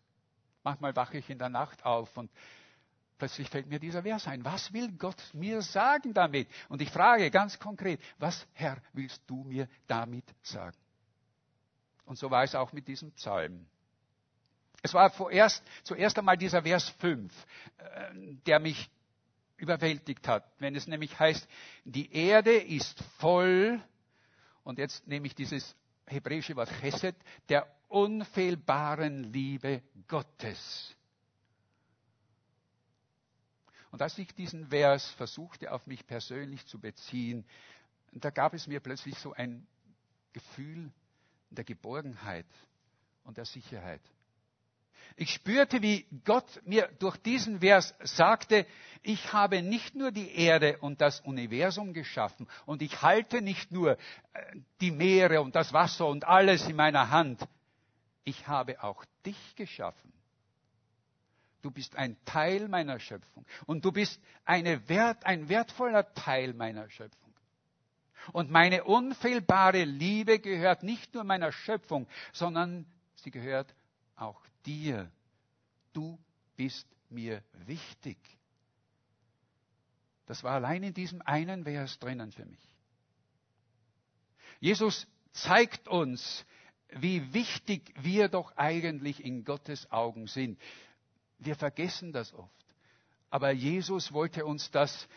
Manchmal 0.63 0.95
wache 0.95 1.17
ich 1.17 1.31
in 1.31 1.39
der 1.39 1.49
Nacht 1.49 1.87
auf 1.87 2.15
und 2.19 2.31
plötzlich 3.17 3.49
fällt 3.49 3.67
mir 3.67 3.79
dieser 3.79 4.03
Vers 4.03 4.27
ein. 4.27 4.45
Was 4.45 4.75
will 4.75 4.93
Gott 4.93 5.17
mir 5.33 5.63
sagen 5.63 6.13
damit? 6.13 6.47
Und 6.69 6.83
ich 6.83 6.91
frage 6.91 7.31
ganz 7.31 7.59
konkret, 7.59 7.99
was 8.19 8.47
Herr 8.53 8.77
willst 8.93 9.23
du 9.27 9.45
mir 9.45 9.67
damit 9.87 10.27
sagen? 10.43 10.77
Und 12.05 12.19
so 12.19 12.31
war 12.31 12.45
es 12.45 12.55
auch 12.55 12.75
mit 12.75 12.87
diesem 12.87 13.11
Psalm. 13.13 13.65
Es 14.83 14.93
war 14.93 15.09
vorerst, 15.09 15.65
zuerst 15.83 16.19
einmal 16.19 16.37
dieser 16.37 16.63
Vers 16.63 16.91
5, 16.99 17.33
äh, 17.79 18.35
der 18.45 18.61
mich 18.61 18.91
überwältigt 19.65 20.29
hat. 20.29 20.45
Wenn 20.59 20.77
es 20.77 20.87
nämlich 20.87 21.19
heißt, 21.19 21.49
die 21.85 22.13
Erde 22.13 22.55
ist 22.55 23.03
voll, 23.19 23.83
und 24.63 24.79
jetzt 24.79 25.07
nehme 25.07 25.27
ich 25.27 25.35
dieses 25.35 25.75
hebräische 26.07 26.55
Wort 26.57 26.71
Chesed, 26.81 27.17
der 27.49 27.67
unfehlbaren 27.89 29.25
Liebe 29.33 29.83
Gottes. 30.07 30.95
Und 33.91 34.03
als 34.03 34.19
ich 34.19 34.35
diesen 34.35 34.69
Vers 34.69 35.09
versuchte 35.11 35.73
auf 35.73 35.87
mich 35.87 36.07
persönlich 36.07 36.67
zu 36.67 36.79
beziehen, 36.81 37.45
da 38.13 38.31
gab 38.31 38.53
es 38.55 38.67
mir 38.67 38.81
plötzlich 38.81 39.17
so 39.19 39.33
ein 39.33 39.67
Gefühl 40.33 40.93
der 41.51 41.65
Geborgenheit 41.65 42.47
und 43.23 43.37
der 43.37 43.45
Sicherheit. 43.45 44.03
Ich 45.17 45.33
spürte, 45.33 45.81
wie 45.81 46.07
Gott 46.25 46.61
mir 46.65 46.89
durch 46.99 47.17
diesen 47.19 47.61
Vers 47.61 47.95
sagte, 48.03 48.67
ich 49.03 49.33
habe 49.33 49.63
nicht 49.63 49.95
nur 49.95 50.11
die 50.11 50.35
Erde 50.35 50.79
und 50.79 51.01
das 51.01 51.21
Universum 51.21 51.93
geschaffen 51.93 52.49
und 52.67 52.83
ich 52.83 53.03
halte 53.03 53.41
nicht 53.41 53.71
nur 53.71 53.93
äh, 53.93 53.97
die 54.81 54.91
Meere 54.91 55.41
und 55.43 55.55
das 55.55 55.73
Wasser 55.73 56.07
und 56.09 56.25
alles 56.25 56.67
in 56.67 56.77
meiner 56.77 57.11
Hand, 57.11 57.47
ich 58.25 58.49
habe 58.49 58.83
auch 58.83 59.05
dich 59.25 59.55
geschaffen. 59.55 60.13
Du 61.63 61.71
bist 61.71 61.97
ein 61.97 62.17
Teil 62.25 62.69
meiner 62.69 62.99
Schöpfung 62.99 63.47
und 63.67 63.85
du 63.85 63.93
bist 63.93 64.21
Wert, 64.47 65.25
ein 65.25 65.49
wertvoller 65.49 66.13
Teil 66.15 66.55
meiner 66.55 66.91
Schöpfung. 66.91 67.33
Und 68.33 68.51
meine 68.51 68.85
unfehlbare 68.85 69.85
Liebe 69.85 70.41
gehört 70.41 70.83
nicht 70.83 71.15
nur 71.15 71.25
meiner 71.25 71.53
Schöpfung, 71.53 72.09
sondern 72.33 72.87
sie 73.17 73.31
gehört 73.31 73.75
auch 74.17 74.41
dir. 74.67 75.11
Du 75.93 76.19
bist 76.57 76.87
mir 77.09 77.43
wichtig. 77.67 78.19
Das 80.27 80.43
war 80.43 80.53
allein 80.53 80.83
in 80.83 80.95
diesem 80.95 81.23
einen 81.23 81.65
Vers 81.65 81.99
drinnen 81.99 82.33
für 82.33 82.47
mich. 82.47 82.61
Jesus 84.61 85.07
zeigt 85.33 85.89
uns, 85.89 86.47
wie 86.91 87.33
wichtig 87.35 87.93
wir 88.01 88.29
doch 88.29 88.57
eigentlich 88.57 89.23
in 89.23 89.45
Gottes 89.45 89.91
Augen 89.91 90.27
sind. 90.27 90.59
Wir 91.39 91.57
vergessen 91.57 92.13
das 92.13 92.33
oft. 92.33 92.51
Aber 93.31 93.51
Jesus 93.51 94.13
wollte 94.13 94.45
uns 94.47 94.71
das 94.71 95.09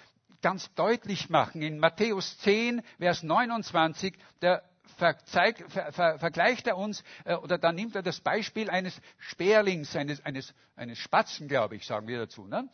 ganz 0.41 0.73
deutlich 0.73 1.29
machen. 1.29 1.61
In 1.61 1.79
Matthäus 1.79 2.37
10, 2.39 2.81
Vers 2.97 3.23
29, 3.23 4.17
da 4.39 4.61
verzeigt, 4.97 5.71
ver, 5.71 5.91
ver, 5.91 6.19
vergleicht 6.19 6.67
er 6.67 6.77
uns, 6.77 7.03
äh, 7.25 7.35
oder 7.35 7.57
da 7.57 7.71
nimmt 7.71 7.95
er 7.95 8.03
das 8.03 8.19
Beispiel 8.19 8.69
eines 8.69 8.99
Sperlings, 9.17 9.95
eines, 9.95 10.25
eines, 10.25 10.53
eines 10.75 10.97
Spatzen, 10.97 11.47
glaube 11.47 11.75
ich, 11.75 11.85
sagen 11.85 12.07
wir 12.07 12.19
dazu. 12.19 12.45
Ne? 12.47 12.69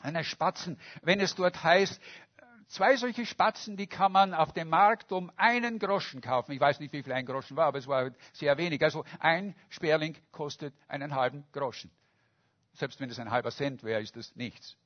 Eines 0.00 0.26
Spatzen, 0.26 0.78
wenn 1.02 1.20
es 1.20 1.34
dort 1.34 1.62
heißt, 1.62 2.00
Zwei 2.72 2.96
solche 2.96 3.26
Spatzen, 3.26 3.76
die 3.76 3.86
kann 3.86 4.12
man 4.12 4.32
auf 4.32 4.54
dem 4.54 4.70
Markt 4.70 5.12
um 5.12 5.30
einen 5.36 5.78
Groschen 5.78 6.22
kaufen. 6.22 6.52
Ich 6.52 6.60
weiß 6.60 6.80
nicht, 6.80 6.94
wie 6.94 7.02
viel 7.02 7.12
ein 7.12 7.26
Groschen 7.26 7.54
war, 7.54 7.66
aber 7.66 7.76
es 7.76 7.86
war 7.86 8.10
sehr 8.32 8.56
wenig. 8.56 8.82
Also 8.82 9.04
ein 9.18 9.54
Sperling 9.68 10.16
kostet 10.30 10.72
einen 10.88 11.14
halben 11.14 11.44
Groschen. 11.52 11.90
Selbst 12.72 12.98
wenn 12.98 13.10
es 13.10 13.18
ein 13.18 13.30
halber 13.30 13.50
Cent 13.50 13.84
wäre, 13.84 14.00
ist 14.00 14.16
das 14.16 14.34
nichts. 14.36 14.78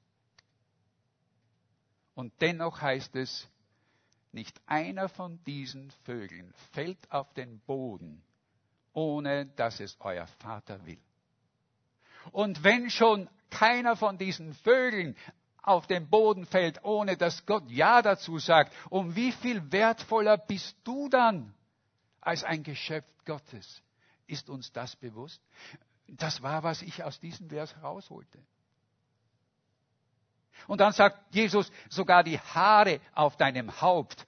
Und 2.16 2.32
dennoch 2.40 2.80
heißt 2.80 3.14
es, 3.14 3.48
nicht 4.36 4.60
einer 4.66 5.08
von 5.08 5.42
diesen 5.44 5.90
Vögeln 6.04 6.52
fällt 6.72 7.10
auf 7.10 7.32
den 7.34 7.58
Boden, 7.60 8.22
ohne 8.92 9.46
dass 9.46 9.80
es 9.80 9.96
euer 9.98 10.26
Vater 10.38 10.84
will. 10.86 11.00
Und 12.32 12.62
wenn 12.62 12.90
schon 12.90 13.28
keiner 13.50 13.96
von 13.96 14.18
diesen 14.18 14.54
Vögeln 14.54 15.16
auf 15.62 15.86
den 15.86 16.08
Boden 16.08 16.46
fällt, 16.46 16.84
ohne 16.84 17.16
dass 17.16 17.46
Gott 17.46 17.68
Ja 17.68 18.02
dazu 18.02 18.38
sagt, 18.38 18.72
um 18.90 19.16
wie 19.16 19.32
viel 19.32 19.72
wertvoller 19.72 20.36
bist 20.36 20.76
du 20.84 21.08
dann 21.08 21.54
als 22.20 22.44
ein 22.44 22.62
Geschöpf 22.62 23.06
Gottes? 23.24 23.82
Ist 24.26 24.50
uns 24.50 24.70
das 24.72 24.94
bewusst? 24.96 25.40
Das 26.08 26.42
war, 26.42 26.62
was 26.62 26.82
ich 26.82 27.02
aus 27.02 27.18
diesem 27.18 27.48
Vers 27.48 27.74
rausholte. 27.82 28.38
Und 30.66 30.80
dann 30.80 30.92
sagt 30.92 31.34
Jesus, 31.34 31.70
sogar 31.88 32.24
die 32.24 32.38
Haare 32.38 33.00
auf 33.14 33.36
deinem 33.36 33.80
Haupt 33.80 34.26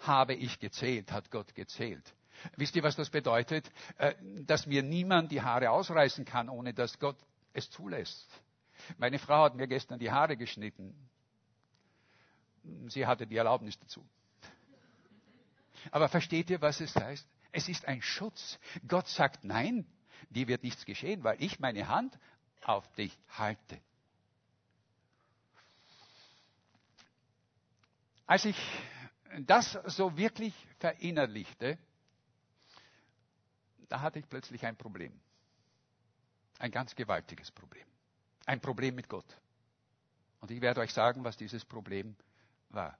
habe 0.00 0.34
ich 0.34 0.58
gezählt, 0.58 1.12
hat 1.12 1.30
Gott 1.30 1.54
gezählt. 1.54 2.14
Wisst 2.56 2.74
ihr, 2.74 2.82
was 2.82 2.96
das 2.96 3.10
bedeutet? 3.10 3.70
Äh, 3.98 4.14
dass 4.44 4.66
mir 4.66 4.82
niemand 4.82 5.30
die 5.30 5.42
Haare 5.42 5.70
ausreißen 5.70 6.24
kann, 6.24 6.48
ohne 6.48 6.74
dass 6.74 6.98
Gott 6.98 7.16
es 7.52 7.70
zulässt. 7.70 8.28
Meine 8.98 9.18
Frau 9.18 9.44
hat 9.44 9.54
mir 9.54 9.68
gestern 9.68 9.98
die 9.98 10.10
Haare 10.10 10.36
geschnitten. 10.36 10.94
Sie 12.88 13.06
hatte 13.06 13.26
die 13.26 13.36
Erlaubnis 13.36 13.78
dazu. 13.78 14.04
Aber 15.90 16.08
versteht 16.08 16.50
ihr, 16.50 16.60
was 16.60 16.80
es 16.80 16.94
heißt? 16.94 17.26
Es 17.52 17.68
ist 17.68 17.86
ein 17.86 18.02
Schutz. 18.02 18.58
Gott 18.86 19.08
sagt 19.08 19.44
nein, 19.44 19.86
dir 20.30 20.48
wird 20.48 20.62
nichts 20.62 20.84
geschehen, 20.84 21.22
weil 21.22 21.42
ich 21.42 21.60
meine 21.60 21.88
Hand 21.88 22.18
auf 22.64 22.90
dich 22.92 23.16
halte. 23.28 23.78
Als 28.32 28.46
ich 28.46 28.56
das 29.40 29.72
so 29.86 30.16
wirklich 30.16 30.54
verinnerlichte, 30.78 31.78
da 33.88 34.00
hatte 34.00 34.18
ich 34.18 34.28
plötzlich 34.28 34.64
ein 34.64 34.76
Problem. 34.76 35.12
Ein 36.58 36.70
ganz 36.70 36.94
gewaltiges 36.94 37.50
Problem 37.50 37.86
ein 38.46 38.60
Problem 38.60 38.94
mit 38.94 39.08
Gott. 39.08 39.26
Und 40.40 40.50
ich 40.50 40.60
werde 40.60 40.80
euch 40.80 40.92
sagen, 40.92 41.24
was 41.24 41.36
dieses 41.36 41.64
Problem 41.64 42.16
war. 42.70 42.98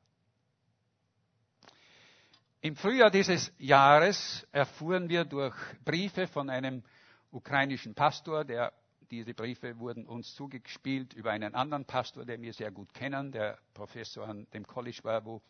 Im 2.61 2.77
Frühjahr 2.77 3.11
dieses 3.11 3.53
Jahres 3.59 4.47
erfuhren 4.53 5.09
wir 5.09 5.25
durch 5.25 5.55
Briefe 5.85 6.29
von 6.29 6.49
einem 6.49 6.85
ukrainischen 7.33 7.95
Pastor, 7.95 8.45
der 8.45 8.73
diese 9.13 9.35
Briefe 9.35 9.79
wurden 9.79 10.07
uns 10.07 10.35
zugespielt 10.35 11.13
über 11.13 11.33
einen 11.33 11.55
anderen 11.55 11.85
Pastor, 11.85 12.25
den 12.25 12.41
wir 12.41 12.55
sehr 12.55 12.71
gut 12.71 12.95
kennen, 12.95 13.31
der 13.31 13.59
Professor 13.75 14.27
an 14.27 14.47
dem 14.55 14.67
College 14.67 15.01
war, 15.03 15.25
wo 15.27 15.43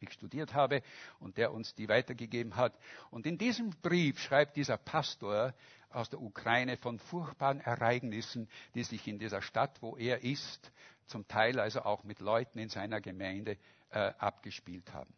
ich 0.00 0.12
studiert 0.12 0.54
habe 0.54 0.82
und 1.18 1.36
der 1.38 1.52
uns 1.52 1.74
die 1.74 1.88
weitergegeben 1.88 2.54
hat. 2.54 2.72
Und 3.10 3.26
in 3.26 3.36
diesem 3.36 3.70
Brief 3.82 4.20
schreibt 4.20 4.56
dieser 4.56 4.76
Pastor, 4.76 5.54
aus 5.90 6.10
der 6.10 6.20
Ukraine 6.20 6.76
von 6.76 6.98
furchtbaren 6.98 7.60
Ereignissen, 7.60 8.48
die 8.74 8.84
sich 8.84 9.08
in 9.08 9.18
dieser 9.18 9.42
Stadt, 9.42 9.80
wo 9.80 9.96
er 9.96 10.22
ist, 10.22 10.70
zum 11.06 11.26
Teil 11.26 11.58
also 11.58 11.82
auch 11.82 12.04
mit 12.04 12.20
Leuten 12.20 12.58
in 12.58 12.68
seiner 12.68 13.00
Gemeinde 13.00 13.56
äh, 13.90 14.12
abgespielt 14.18 14.92
haben. 14.92 15.12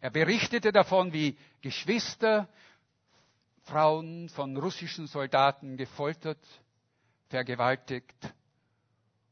Er 0.00 0.10
berichtete 0.10 0.70
davon, 0.70 1.12
wie 1.12 1.36
Geschwister, 1.62 2.48
Frauen 3.64 4.28
von 4.28 4.56
russischen 4.56 5.06
Soldaten 5.06 5.76
gefoltert, 5.76 6.44
vergewaltigt 7.28 8.34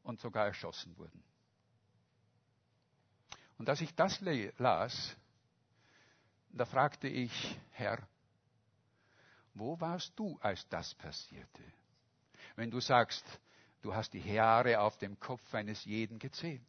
und 0.03 0.19
sogar 0.19 0.47
erschossen 0.47 0.97
wurden. 0.97 1.23
Und 3.57 3.69
als 3.69 3.81
ich 3.81 3.93
das 3.95 4.19
las, 4.57 5.15
da 6.49 6.65
fragte 6.65 7.07
ich, 7.07 7.59
Herr, 7.71 7.99
wo 9.53 9.79
warst 9.79 10.13
du, 10.17 10.37
als 10.41 10.67
das 10.67 10.95
passierte? 10.95 11.63
Wenn 12.55 12.71
du 12.71 12.79
sagst, 12.79 13.23
du 13.81 13.93
hast 13.93 14.13
die 14.13 14.23
Haare 14.39 14.79
auf 14.79 14.97
dem 14.97 15.19
Kopf 15.19 15.53
eines 15.53 15.85
jeden 15.85 16.17
gezählt. 16.17 16.61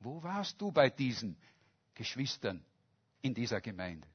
Wo 0.00 0.22
warst 0.22 0.60
du 0.60 0.70
bei 0.70 0.90
diesen 0.90 1.36
Geschwistern 1.94 2.64
in 3.22 3.34
dieser 3.34 3.60
Gemeinde? 3.60 4.06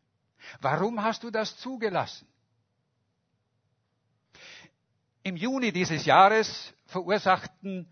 Warum 0.62 1.02
hast 1.02 1.24
du 1.24 1.32
das 1.32 1.58
zugelassen? 1.58 2.28
Im 5.28 5.36
Juni 5.36 5.74
dieses 5.74 6.06
Jahres 6.06 6.74
verursachten 6.86 7.86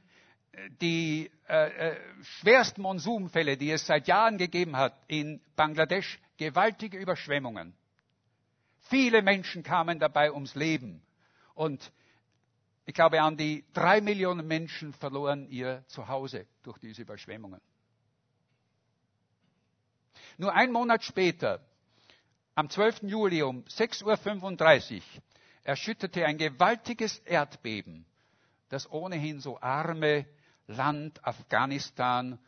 äh, 0.54 0.70
die 0.80 1.30
äh, 1.50 1.90
äh, 1.90 1.98
schwersten 2.40 2.82
Monsunfälle, 2.82 3.58
die 3.58 3.72
es 3.72 3.86
seit 3.86 4.08
Jahren 4.08 4.38
gegeben 4.38 4.78
hat, 4.78 4.98
in 5.10 5.42
Bangladesch 5.58 6.18
gewaltige 6.38 6.98
Überschwemmungen. 6.98 7.76
Viele 8.84 9.22
Menschen 9.22 9.64
kamen 9.64 10.00
dabei 10.00 10.32
ums 10.32 10.56
Leben. 10.56 11.02
Und 11.56 11.92
ich 12.86 12.94
glaube, 12.94 13.22
an 13.22 13.36
die 13.36 13.66
drei 13.74 14.00
Millionen 14.00 14.48
Menschen 14.48 14.94
verloren 14.94 15.46
ihr 15.50 15.84
Zuhause 15.88 16.48
durch 16.64 16.78
diese 16.78 17.02
Überschwemmungen. 17.02 17.60
Nur 20.38 20.54
ein 20.54 20.72
Monat 20.72 21.04
später, 21.04 21.60
am 22.56 22.70
12. 22.70 23.02
Juli 23.02 23.42
um 23.42 23.66
6.35 23.66 24.96
Uhr, 24.96 25.02
erschütterte 25.66 26.26
ein 26.26 26.38
gewaltiges 26.38 27.20
Erdbeben 27.20 28.06
das 28.70 28.92
ohnehin 28.92 29.40
so 29.40 29.60
arme 29.62 30.26
Land 30.68 31.24
Afghanistan 31.26 32.40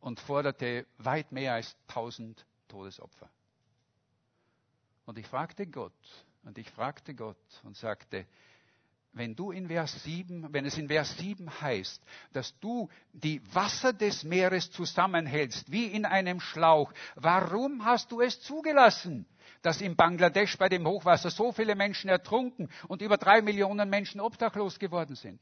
und 0.00 0.20
forderte 0.20 0.86
weit 0.98 1.32
mehr 1.32 1.54
als 1.54 1.76
1000 1.88 2.44
Todesopfer. 2.68 3.30
Und 5.04 5.18
ich 5.18 5.26
fragte 5.26 5.66
Gott, 5.66 5.92
und 6.44 6.58
ich 6.58 6.70
fragte 6.70 7.14
Gott 7.14 7.36
und 7.62 7.76
sagte, 7.76 8.26
wenn 9.14 9.34
du 9.34 9.50
in 9.50 9.68
Vers 9.68 10.02
7, 10.04 10.52
wenn 10.52 10.64
es 10.64 10.78
in 10.78 10.88
Vers 10.88 11.18
7 11.18 11.60
heißt, 11.60 12.02
dass 12.32 12.58
du 12.60 12.88
die 13.12 13.42
Wasser 13.54 13.92
des 13.92 14.24
Meeres 14.24 14.70
zusammenhältst, 14.70 15.70
wie 15.70 15.86
in 15.86 16.06
einem 16.06 16.40
Schlauch, 16.40 16.92
warum 17.14 17.84
hast 17.84 18.10
du 18.10 18.20
es 18.20 18.40
zugelassen, 18.40 19.26
dass 19.62 19.80
in 19.80 19.96
Bangladesch 19.96 20.58
bei 20.58 20.68
dem 20.68 20.86
Hochwasser 20.86 21.30
so 21.30 21.52
viele 21.52 21.74
Menschen 21.74 22.10
ertrunken 22.10 22.68
und 22.88 23.00
über 23.00 23.16
drei 23.16 23.42
Millionen 23.42 23.88
Menschen 23.88 24.20
obdachlos 24.20 24.78
geworden 24.78 25.16
sind? 25.16 25.40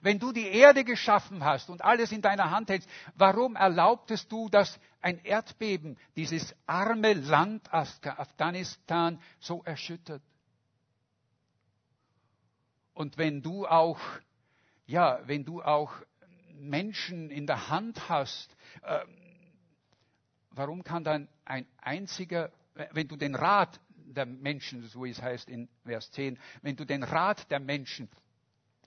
Wenn 0.00 0.18
du 0.18 0.32
die 0.32 0.46
Erde 0.46 0.84
geschaffen 0.84 1.44
hast 1.44 1.68
und 1.68 1.82
alles 1.82 2.12
in 2.12 2.22
deiner 2.22 2.50
Hand 2.50 2.70
hältst, 2.70 2.88
warum 3.14 3.56
erlaubtest 3.56 4.30
du, 4.30 4.48
dass 4.48 4.78
ein 5.00 5.18
Erdbeben 5.24 5.98
dieses 6.16 6.54
arme 6.66 7.14
Land 7.14 7.72
Afghanistan 7.72 9.20
so 9.40 9.62
erschüttert? 9.64 10.22
Und 12.94 13.18
wenn 13.18 13.42
du 13.42 13.66
auch, 13.66 13.98
ja, 14.86 15.20
wenn 15.24 15.44
du 15.44 15.62
auch 15.62 15.92
Menschen 16.54 17.30
in 17.30 17.46
der 17.46 17.68
Hand 17.68 18.08
hast, 18.08 18.54
äh, 18.82 19.00
warum 20.50 20.84
kann 20.84 21.02
dann 21.02 21.28
ein 21.44 21.66
einziger, 21.78 22.52
wenn 22.74 23.08
du 23.08 23.16
den 23.16 23.34
Rat 23.34 23.80
der 23.96 24.26
Menschen, 24.26 24.86
so 24.88 25.04
wie 25.04 25.10
es 25.10 25.22
heißt 25.22 25.48
in 25.48 25.68
Vers 25.84 26.10
10, 26.12 26.38
wenn 26.62 26.76
du 26.76 26.84
den 26.84 27.02
Rat 27.02 27.50
der 27.50 27.60
Menschen 27.60 28.08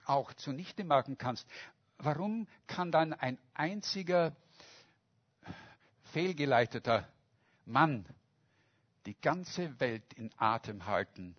auch 0.04 0.32
zunichte 0.34 0.84
machen 0.84 1.18
kannst, 1.18 1.48
warum 1.98 2.46
kann 2.66 2.92
dann 2.92 3.12
ein 3.12 3.38
einziger 3.54 4.36
fehlgeleiteter 6.12 7.08
Mann 7.64 8.06
die 9.06 9.16
ganze 9.20 9.78
Welt 9.80 10.12
in 10.14 10.30
Atem 10.36 10.86
halten 10.86 11.36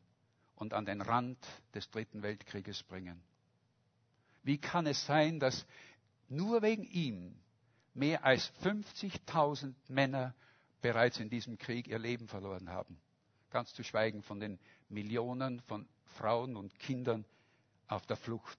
und 0.56 0.74
an 0.74 0.86
den 0.86 1.02
Rand 1.02 1.38
des 1.74 1.90
Dritten 1.90 2.24
Weltkrieges 2.24 2.84
bringen? 2.84 3.22
Wie 4.44 4.58
kann 4.58 4.86
es 4.86 5.06
sein, 5.06 5.40
dass 5.40 5.66
nur 6.30 6.62
wegen 6.62 6.84
ihm 6.84 7.36
mehr 7.94 8.24
als 8.24 8.52
50.000 8.64 9.74
Männer 9.88 10.34
bereits 10.88 11.20
in 11.20 11.30
diesem 11.30 11.58
Krieg 11.58 11.90
ihr 11.90 12.00
Leben 12.00 12.30
verloren 12.30 12.70
haben? 12.70 12.98
Ganz 13.50 13.74
zu 13.74 13.84
schweigen 13.84 14.24
von 14.24 14.40
den 14.40 14.58
Millionen 14.88 15.60
von 15.60 15.86
Frauen 16.18 16.56
und 16.56 16.80
Kindern 16.80 17.26
auf 17.90 18.06
der 18.06 18.16
Flucht. 18.16 18.58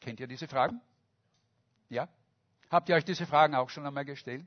Kennt 0.00 0.20
ihr 0.20 0.28
diese 0.28 0.46
Fragen? 0.46 0.80
Ja? 1.88 2.08
Habt 2.70 2.88
ihr 2.88 2.94
euch 2.94 3.04
diese 3.04 3.26
Fragen 3.26 3.56
auch 3.56 3.70
schon 3.70 3.84
einmal 3.84 4.04
gestellt? 4.04 4.46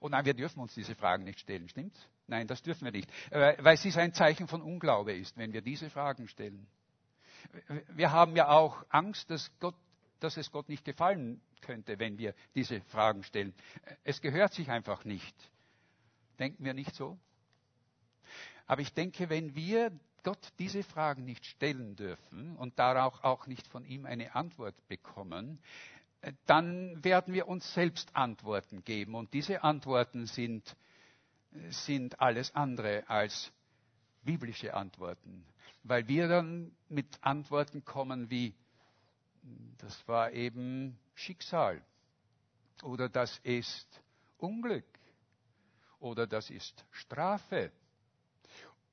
Und 0.00 0.10
nein, 0.10 0.24
wir 0.24 0.34
dürfen 0.34 0.58
uns 0.58 0.74
diese 0.74 0.96
Fragen 0.96 1.22
nicht 1.22 1.38
stellen, 1.38 1.68
stimmt's? 1.68 2.08
Nein, 2.26 2.48
das 2.48 2.62
dürfen 2.62 2.86
wir 2.86 2.92
nicht, 2.92 3.08
äh, 3.30 3.56
weil 3.62 3.76
es 3.76 3.96
ein 3.96 4.12
Zeichen 4.12 4.48
von 4.48 4.62
Unglaube 4.62 5.12
ist, 5.12 5.36
wenn 5.36 5.52
wir 5.52 5.62
diese 5.62 5.90
Fragen 5.90 6.26
stellen. 6.26 6.66
Wir 7.94 8.10
haben 8.10 8.34
ja 8.34 8.48
auch 8.48 8.84
Angst, 8.88 9.30
dass, 9.30 9.48
Gott, 9.60 9.76
dass 10.20 10.36
es 10.36 10.50
Gott 10.50 10.68
nicht 10.68 10.84
gefallen 10.84 11.40
könnte, 11.60 11.98
wenn 11.98 12.18
wir 12.18 12.34
diese 12.54 12.80
Fragen 12.82 13.22
stellen. 13.22 13.54
Es 14.04 14.20
gehört 14.20 14.54
sich 14.54 14.70
einfach 14.70 15.04
nicht. 15.04 15.34
Denken 16.38 16.64
wir 16.64 16.74
nicht 16.74 16.94
so? 16.94 17.18
Aber 18.66 18.80
ich 18.80 18.92
denke, 18.92 19.28
wenn 19.30 19.54
wir 19.54 19.92
Gott 20.22 20.52
diese 20.58 20.82
Fragen 20.82 21.24
nicht 21.24 21.46
stellen 21.46 21.94
dürfen 21.94 22.56
und 22.56 22.78
darauf 22.78 23.22
auch 23.22 23.46
nicht 23.46 23.66
von 23.68 23.84
ihm 23.84 24.06
eine 24.06 24.34
Antwort 24.34 24.74
bekommen, 24.88 25.60
dann 26.46 27.04
werden 27.04 27.32
wir 27.32 27.46
uns 27.46 27.72
selbst 27.74 28.14
Antworten 28.16 28.82
geben. 28.82 29.14
Und 29.14 29.32
diese 29.34 29.62
Antworten 29.62 30.26
sind, 30.26 30.76
sind 31.70 32.20
alles 32.20 32.54
andere 32.54 33.08
als 33.08 33.52
biblische 34.24 34.74
Antworten, 34.74 35.46
weil 35.84 36.08
wir 36.08 36.26
dann 36.26 36.72
mit 36.88 37.06
Antworten 37.22 37.84
kommen 37.84 38.28
wie, 38.28 38.54
das 39.78 40.06
war 40.08 40.32
eben 40.32 40.98
Schicksal 41.14 41.82
oder 42.82 43.08
das 43.08 43.38
ist 43.42 43.86
Unglück 44.38 44.84
oder 46.00 46.26
das 46.26 46.50
ist 46.50 46.84
Strafe 46.90 47.72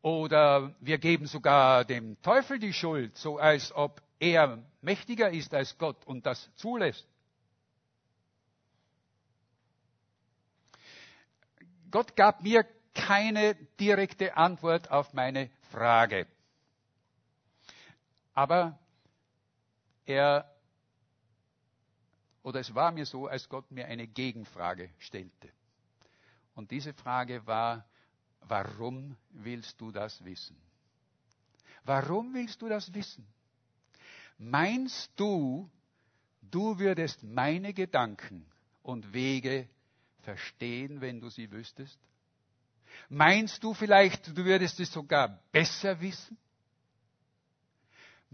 oder 0.02 0.76
wir 0.82 0.98
geben 0.98 1.26
sogar 1.28 1.86
dem 1.86 2.22
Teufel 2.22 2.60
die 2.60 2.74
Schuld, 2.74 3.18
so 3.18 3.38
als 3.38 3.72
ob 3.74 4.02
er 4.20 4.62
mächtiger 4.82 5.30
ist 5.32 5.54
als 5.54 5.78
Gott 5.78 6.06
und 6.06 6.26
das 6.26 6.50
zulässt. 6.56 7.08
Gott 11.90 12.16
gab 12.16 12.42
mir 12.42 12.66
keine 12.94 13.56
direkte 13.80 14.36
Antwort 14.36 14.92
auf 14.92 15.14
meine 15.14 15.50
Frage. 15.72 16.28
Aber 18.34 18.80
er, 20.06 20.50
oder 22.44 22.60
es 22.60 22.74
war 22.74 22.92
mir 22.92 23.06
so, 23.06 23.28
als 23.28 23.48
Gott 23.48 23.72
mir 23.72 23.88
eine 23.88 24.08
Gegenfrage 24.08 24.90
stellte. 25.00 25.50
Und 26.56 26.72
diese 26.72 26.94
Frage 26.94 27.46
war, 27.48 27.86
warum 28.42 29.16
willst 29.30 29.80
du 29.80 29.92
das 29.92 30.24
wissen? 30.24 30.58
Warum 31.84 32.34
willst 32.34 32.62
du 32.62 32.70
das 32.70 32.94
wissen? 32.94 33.26
Meinst 34.38 35.12
du, 35.16 35.70
du 36.42 36.80
würdest 36.80 37.24
meine 37.24 37.74
Gedanken 37.74 38.46
und 38.82 39.14
Wege 39.14 39.68
verstehen, 40.22 41.02
wenn 41.02 41.20
du 41.20 41.30
sie 41.30 41.52
wüsstest? 41.52 42.00
Meinst 43.10 43.64
du 43.64 43.74
vielleicht, 43.74 44.28
du 44.28 44.46
würdest 44.46 44.80
es 44.80 44.92
sogar 44.92 45.40
besser 45.52 46.00
wissen? 46.00 46.38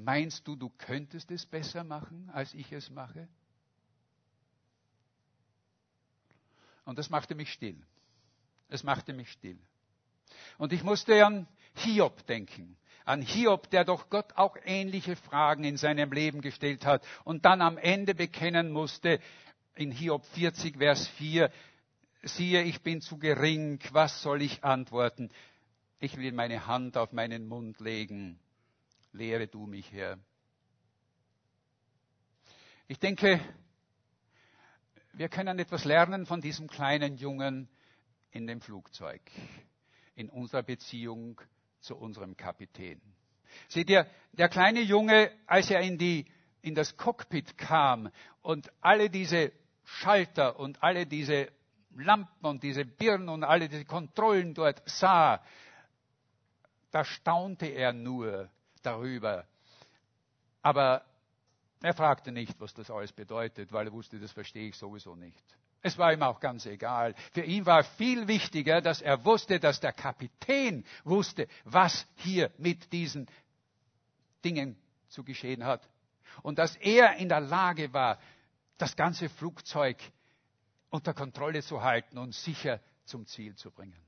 Meinst 0.02 0.48
du, 0.48 0.56
du 0.56 0.70
könntest 0.78 1.30
es 1.30 1.46
besser 1.46 1.84
machen, 1.84 2.30
als 2.32 2.54
ich 2.54 2.72
es 2.72 2.90
mache? 2.90 3.28
Und 6.86 6.98
das 6.98 7.10
machte 7.10 7.36
mich 7.36 7.52
still. 7.52 7.76
Es 8.70 8.84
machte 8.84 9.12
mich 9.12 9.30
still. 9.30 9.60
Und 10.58 10.72
ich 10.72 10.84
musste 10.84 11.26
an 11.26 11.48
Hiob 11.76 12.26
denken. 12.28 12.78
An 13.04 13.22
Hiob, 13.22 13.70
der 13.72 13.84
doch 13.84 14.10
Gott 14.10 14.38
auch 14.38 14.56
ähnliche 14.64 15.18
Fragen 15.18 15.66
in 15.66 15.76
seinem 15.76 16.14
Leben 16.14 16.40
gestellt 16.40 16.86
hat 16.86 17.06
und 17.26 17.44
dann 17.44 17.62
am 17.62 17.78
Ende 17.78 18.16
bekennen 18.16 18.72
musste, 18.72 19.20
in 19.76 19.92
Hiob 19.92 20.26
40, 20.28 20.78
Vers 20.78 21.10
4, 21.10 21.52
siehe, 22.24 22.64
ich 22.64 22.82
bin 22.84 23.02
zu 23.02 23.18
gering, 23.18 23.80
was 23.92 24.22
soll 24.22 24.42
ich 24.44 24.64
antworten? 24.64 25.30
Ich 26.00 26.16
will 26.16 26.32
meine 26.32 26.68
Hand 26.68 26.96
auf 26.96 27.12
meinen 27.12 27.50
Mund 27.50 27.82
legen. 27.82 28.40
Lehre 29.12 29.48
du 29.48 29.65
mich, 29.65 29.91
Herr. 29.91 30.19
Ich 32.88 33.00
denke, 33.00 33.39
wir 35.13 35.30
können 35.30 35.58
etwas 35.60 35.84
lernen 35.84 36.26
von 36.26 36.41
diesem 36.41 36.67
kleinen 36.67 37.17
Jungen 37.17 37.67
in 38.32 38.45
dem 38.45 38.62
Flugzeug, 38.62 39.22
in 40.15 40.30
unserer 40.30 40.63
Beziehung 40.63 41.41
zu 41.80 41.95
unserem 41.98 42.38
Kapitän. 42.38 43.02
Seht 43.67 43.89
ihr, 43.89 44.06
der 44.34 44.48
kleine 44.48 44.82
Junge, 44.82 45.32
als 45.48 45.72
er 45.72 45.82
in, 45.82 45.98
die, 45.98 46.26
in 46.62 46.76
das 46.76 46.95
Cockpit 46.95 47.58
kam 47.58 48.12
und 48.41 48.72
alle 48.82 49.10
diese 49.10 49.52
Schalter 49.84 50.60
und 50.60 50.84
alle 50.84 51.08
diese 51.08 51.52
Lampen 51.95 52.45
und 52.45 52.62
diese 52.62 52.86
Birnen 52.86 53.30
und 53.30 53.43
alle 53.43 53.69
diese 53.69 53.86
Kontrollen 53.86 54.54
dort 54.54 54.88
sah, 54.88 55.43
da 56.91 57.04
staunte 57.04 57.65
er 57.65 57.93
nur 57.93 58.52
darüber. 58.82 59.46
Aber 60.62 61.04
er 61.82 61.94
fragte 61.94 62.32
nicht, 62.32 62.60
was 62.60 62.74
das 62.74 62.92
alles 62.92 63.12
bedeutet, 63.12 63.72
weil 63.72 63.88
er 63.88 63.94
wusste, 63.94 64.20
das 64.20 64.32
verstehe 64.32 64.70
ich 64.70 64.76
sowieso 64.76 65.15
nicht. 65.15 65.44
Es 65.82 65.98
war 65.98 66.12
ihm 66.12 66.24
auch 66.24 66.42
ganz 66.42 66.65
egal. 66.65 67.15
Für 67.32 67.44
ihn 67.44 67.65
war 67.65 67.84
viel 67.84 68.28
wichtiger, 68.28 68.82
dass 68.82 69.02
er 69.02 69.24
wusste, 69.24 69.60
dass 69.60 69.80
der 69.80 69.94
Kapitän 69.94 70.86
wusste, 71.06 71.48
was 71.63 72.06
hier 72.18 72.52
mit 72.58 72.92
diesen 72.92 73.28
Dingen 74.44 74.78
zu 75.08 75.24
geschehen 75.24 75.63
hat. 75.63 75.88
Und 76.42 76.60
dass 76.60 76.76
er 76.78 77.15
in 77.15 77.30
der 77.30 77.39
Lage 77.39 77.94
war, 77.94 78.20
das 78.78 78.96
ganze 78.96 79.30
Flugzeug 79.30 79.98
unter 80.89 81.13
Kontrolle 81.13 81.62
zu 81.62 81.82
halten 81.82 82.18
und 82.18 82.34
sicher 82.34 82.82
zum 83.06 83.26
Ziel 83.26 83.56
zu 83.56 83.72
bringen. 83.72 84.00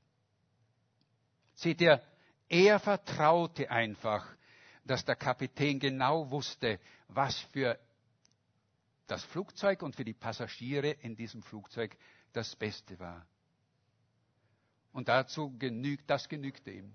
Seht 1.55 1.79
ihr, 1.81 2.01
er 2.49 2.79
vertraute 2.79 3.69
einfach, 3.69 4.25
dass 4.83 5.05
der 5.05 5.15
Kapitän 5.15 5.79
genau 5.79 6.29
wusste, 6.31 6.79
was 7.07 7.37
für 7.51 7.79
das 9.07 9.23
Flugzeug 9.25 9.83
und 9.83 9.95
für 9.95 10.05
die 10.05 10.13
Passagiere 10.13 10.91
in 10.91 11.15
diesem 11.15 11.43
Flugzeug 11.43 11.95
das 12.33 12.55
Beste 12.55 12.99
war. 12.99 13.25
Und 14.93 15.07
dazu 15.07 15.55
genügt, 15.57 16.09
das 16.09 16.27
genügte 16.27 16.71
ihm. 16.71 16.91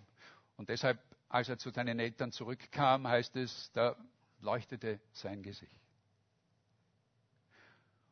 Und 0.57 0.69
deshalb, 0.69 0.99
als 1.29 1.49
er 1.49 1.59
zu 1.59 1.71
seinen 1.71 1.99
Eltern 1.99 2.33
zurückkam, 2.33 3.07
heißt 3.07 3.37
es, 3.37 3.71
da 3.73 3.97
leuchtete 4.41 5.01
sein 5.13 5.43
Gesicht. 5.43 5.73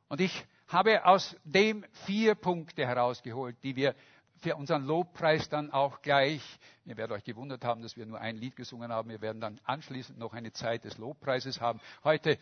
Und 0.08 0.20
ich 0.20 0.46
habe 0.68 1.04
aus 1.04 1.36
dem 1.44 1.84
vier 2.06 2.34
Punkte 2.34 2.86
herausgeholt, 2.86 3.56
die 3.62 3.76
wir 3.76 3.94
für 4.44 4.56
unseren 4.56 4.84
Lobpreis 4.84 5.48
dann 5.48 5.70
auch 5.70 6.02
gleich, 6.02 6.42
ihr 6.84 6.98
werdet 6.98 7.16
euch 7.16 7.24
gewundert 7.24 7.64
haben, 7.64 7.80
dass 7.80 7.96
wir 7.96 8.04
nur 8.04 8.20
ein 8.20 8.36
Lied 8.36 8.56
gesungen 8.56 8.92
haben, 8.92 9.08
wir 9.08 9.22
werden 9.22 9.40
dann 9.40 9.58
anschließend 9.64 10.18
noch 10.18 10.34
eine 10.34 10.52
Zeit 10.52 10.84
des 10.84 10.98
Lobpreises 10.98 11.62
haben. 11.62 11.80
Heute 12.04 12.38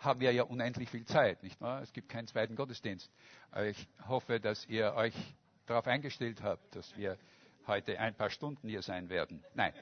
haben 0.00 0.18
wir 0.18 0.32
ja 0.32 0.42
unendlich 0.42 0.90
viel 0.90 1.04
Zeit, 1.04 1.44
nicht 1.44 1.60
wahr? 1.60 1.80
Es 1.80 1.92
gibt 1.92 2.08
keinen 2.08 2.26
zweiten 2.26 2.56
Gottesdienst. 2.56 3.08
Ich 3.66 3.86
hoffe, 4.08 4.40
dass 4.40 4.66
ihr 4.66 4.94
euch 4.94 5.14
darauf 5.66 5.86
eingestellt 5.86 6.42
habt, 6.42 6.74
dass 6.74 6.96
wir 6.96 7.16
heute 7.68 8.00
ein 8.00 8.16
paar 8.16 8.30
Stunden 8.30 8.68
hier 8.68 8.82
sein 8.82 9.08
werden. 9.08 9.44
Nein. 9.54 9.72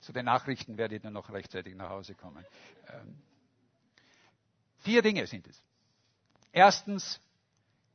Zu 0.00 0.12
den 0.12 0.26
Nachrichten 0.26 0.76
werdet 0.76 1.02
ihr 1.04 1.10
noch 1.10 1.30
rechtzeitig 1.30 1.74
nach 1.74 1.88
Hause 1.88 2.14
kommen. 2.14 2.44
Ähm, 2.88 3.22
vier 4.80 5.00
Dinge 5.00 5.26
sind 5.26 5.46
es. 5.46 5.62
Erstens, 6.52 7.22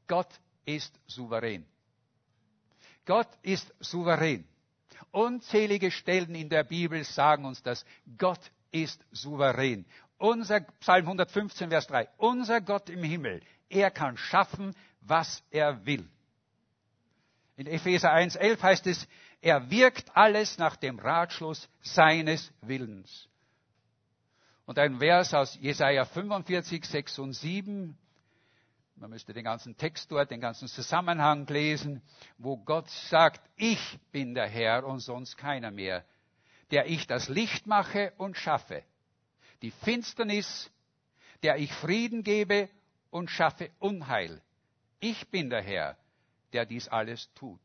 Gott 0.08 0.39
ist 0.65 0.99
souverän. 1.06 1.67
Gott 3.12 3.28
ist 3.41 3.74
souverän. 3.82 4.47
Unzählige 5.12 5.91
Stellen 5.91 6.34
in 6.34 6.47
der 6.47 6.63
Bibel 6.63 7.04
sagen 7.04 7.43
uns 7.43 7.62
das. 7.62 7.84
Gott 8.17 8.39
ist 8.71 9.04
souverän. 9.12 9.86
Unser 10.17 10.62
Psalm 10.80 11.08
115, 11.08 11.69
Vers 11.71 11.88
3. 11.88 12.08
Unser 12.15 12.62
Gott 12.62 12.89
im 12.89 13.04
Himmel, 13.04 13.41
er 13.67 13.91
kann 13.91 14.15
schaffen, 14.15 14.74
was 15.02 15.43
er 15.52 15.86
will. 15.86 16.08
In 17.58 17.67
Epheser 17.67 18.13
1, 18.13 18.38
11 18.38 18.63
heißt 18.63 18.88
es, 18.88 19.06
er 19.41 19.69
wirkt 19.69 20.15
alles 20.15 20.58
nach 20.58 20.78
dem 20.78 20.97
Ratschluss 20.97 21.67
seines 21.82 22.54
Willens. 22.62 23.28
Und 24.65 24.80
ein 24.80 25.00
Vers 25.00 25.34
aus 25.34 25.58
Jesaja 25.60 26.06
45, 26.06 26.86
6 26.86 27.19
und 27.19 27.34
7 27.34 27.97
man 29.01 29.09
müsste 29.09 29.33
den 29.33 29.43
ganzen 29.43 29.75
Text 29.75 30.11
dort, 30.11 30.29
den 30.29 30.39
ganzen 30.39 30.67
Zusammenhang 30.67 31.47
lesen, 31.47 32.03
wo 32.37 32.55
Gott 32.55 32.87
sagt, 32.89 33.41
ich 33.55 33.99
bin 34.11 34.35
der 34.35 34.47
Herr 34.47 34.85
und 34.85 34.99
sonst 34.99 35.37
keiner 35.37 35.71
mehr, 35.71 36.05
der 36.69 36.85
ich 36.85 37.07
das 37.07 37.27
Licht 37.27 37.65
mache 37.65 38.13
und 38.17 38.37
schaffe, 38.37 38.83
die 39.63 39.71
Finsternis, 39.71 40.71
der 41.41 41.57
ich 41.57 41.73
Frieden 41.73 42.21
gebe 42.21 42.69
und 43.09 43.31
schaffe 43.31 43.71
Unheil. 43.79 44.39
Ich 44.99 45.27
bin 45.29 45.49
der 45.49 45.63
Herr, 45.63 45.97
der 46.53 46.67
dies 46.67 46.87
alles 46.87 47.33
tut. 47.33 47.59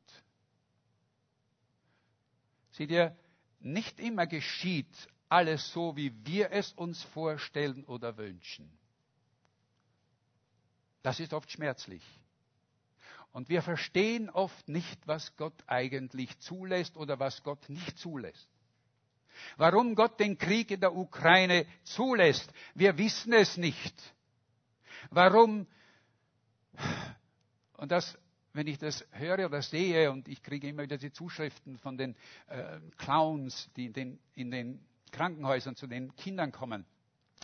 Seht 2.70 2.90
ihr, 2.90 3.14
nicht 3.60 4.00
immer 4.00 4.26
geschieht 4.26 5.08
alles 5.28 5.70
so, 5.70 5.96
wie 5.96 6.14
wir 6.24 6.50
es 6.52 6.72
uns 6.72 7.02
vorstellen 7.02 7.84
oder 7.84 8.16
wünschen. 8.16 8.70
Das 11.06 11.20
ist 11.20 11.32
oft 11.32 11.48
schmerzlich. 11.52 12.02
Und 13.30 13.48
wir 13.48 13.62
verstehen 13.62 14.28
oft 14.28 14.68
nicht, 14.68 15.06
was 15.06 15.36
Gott 15.36 15.54
eigentlich 15.68 16.36
zulässt 16.40 16.96
oder 16.96 17.20
was 17.20 17.44
Gott 17.44 17.68
nicht 17.68 17.96
zulässt. 17.96 18.48
Warum 19.56 19.94
Gott 19.94 20.18
den 20.18 20.36
Krieg 20.36 20.72
in 20.72 20.80
der 20.80 20.96
Ukraine 20.96 21.64
zulässt, 21.84 22.52
wir 22.74 22.98
wissen 22.98 23.32
es 23.34 23.56
nicht. 23.56 23.94
Warum, 25.10 25.68
und 27.74 27.92
das, 27.92 28.18
wenn 28.52 28.66
ich 28.66 28.78
das 28.78 29.06
höre 29.12 29.46
oder 29.46 29.62
sehe, 29.62 30.10
und 30.10 30.26
ich 30.26 30.42
kriege 30.42 30.68
immer 30.68 30.82
wieder 30.82 30.98
die 30.98 31.12
Zuschriften 31.12 31.78
von 31.78 31.96
den 31.96 32.16
äh, 32.48 32.80
Clowns, 32.96 33.70
die 33.76 33.86
in 33.86 33.92
den, 33.92 34.18
in 34.34 34.50
den 34.50 34.84
Krankenhäusern 35.12 35.76
zu 35.76 35.86
den 35.86 36.16
Kindern 36.16 36.50
kommen, 36.50 36.84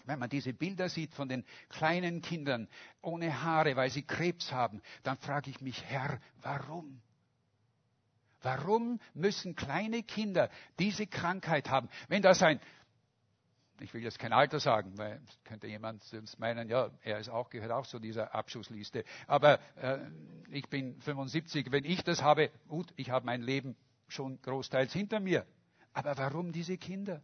wenn 0.07 0.19
man 0.19 0.31
diese 0.31 0.53
Bilder 0.53 0.89
sieht 0.89 1.15
von 1.15 1.29
den 1.29 1.45
kleinen 1.69 2.23
Kindern 2.23 2.69
ohne 3.01 3.43
Haare, 3.43 3.77
weil 3.77 3.91
sie 3.91 4.03
Krebs 4.03 4.53
haben, 4.53 4.83
dann 5.03 5.17
frage 5.19 5.51
ich 5.51 5.61
mich, 5.61 5.83
Herr, 5.85 6.21
warum? 6.43 7.01
Warum 8.43 8.99
müssen 9.15 9.55
kleine 9.55 10.03
Kinder 10.03 10.51
diese 10.79 11.07
Krankheit 11.07 11.71
haben? 11.71 11.89
Wenn 12.09 12.23
das 12.23 12.43
ein, 12.43 12.61
ich 13.81 13.93
will 13.95 14.03
jetzt 14.03 14.19
kein 14.19 14.33
Alter 14.33 14.61
sagen, 14.61 14.97
weil 14.99 15.21
könnte 15.45 15.67
jemand 15.67 16.03
sonst 16.05 16.39
meinen, 16.39 16.69
ja, 16.69 16.91
er 17.03 17.19
ist 17.19 17.29
auch, 17.29 17.51
gehört 17.51 17.73
auch 17.73 17.87
zu 17.87 17.99
dieser 17.99 18.35
Abschussliste. 18.35 19.05
Aber 19.27 19.61
äh, 19.77 19.99
ich 20.51 20.69
bin 20.69 21.01
75, 21.01 21.71
wenn 21.71 21.85
ich 21.85 22.03
das 22.03 22.23
habe, 22.23 22.51
gut, 22.69 22.93
ich 22.97 23.11
habe 23.11 23.27
mein 23.27 23.43
Leben 23.43 23.77
schon 24.09 24.41
großteils 24.43 24.93
hinter 24.93 25.21
mir. 25.21 25.47
Aber 25.93 26.17
warum 26.17 26.53
diese 26.53 26.79
Kinder? 26.79 27.23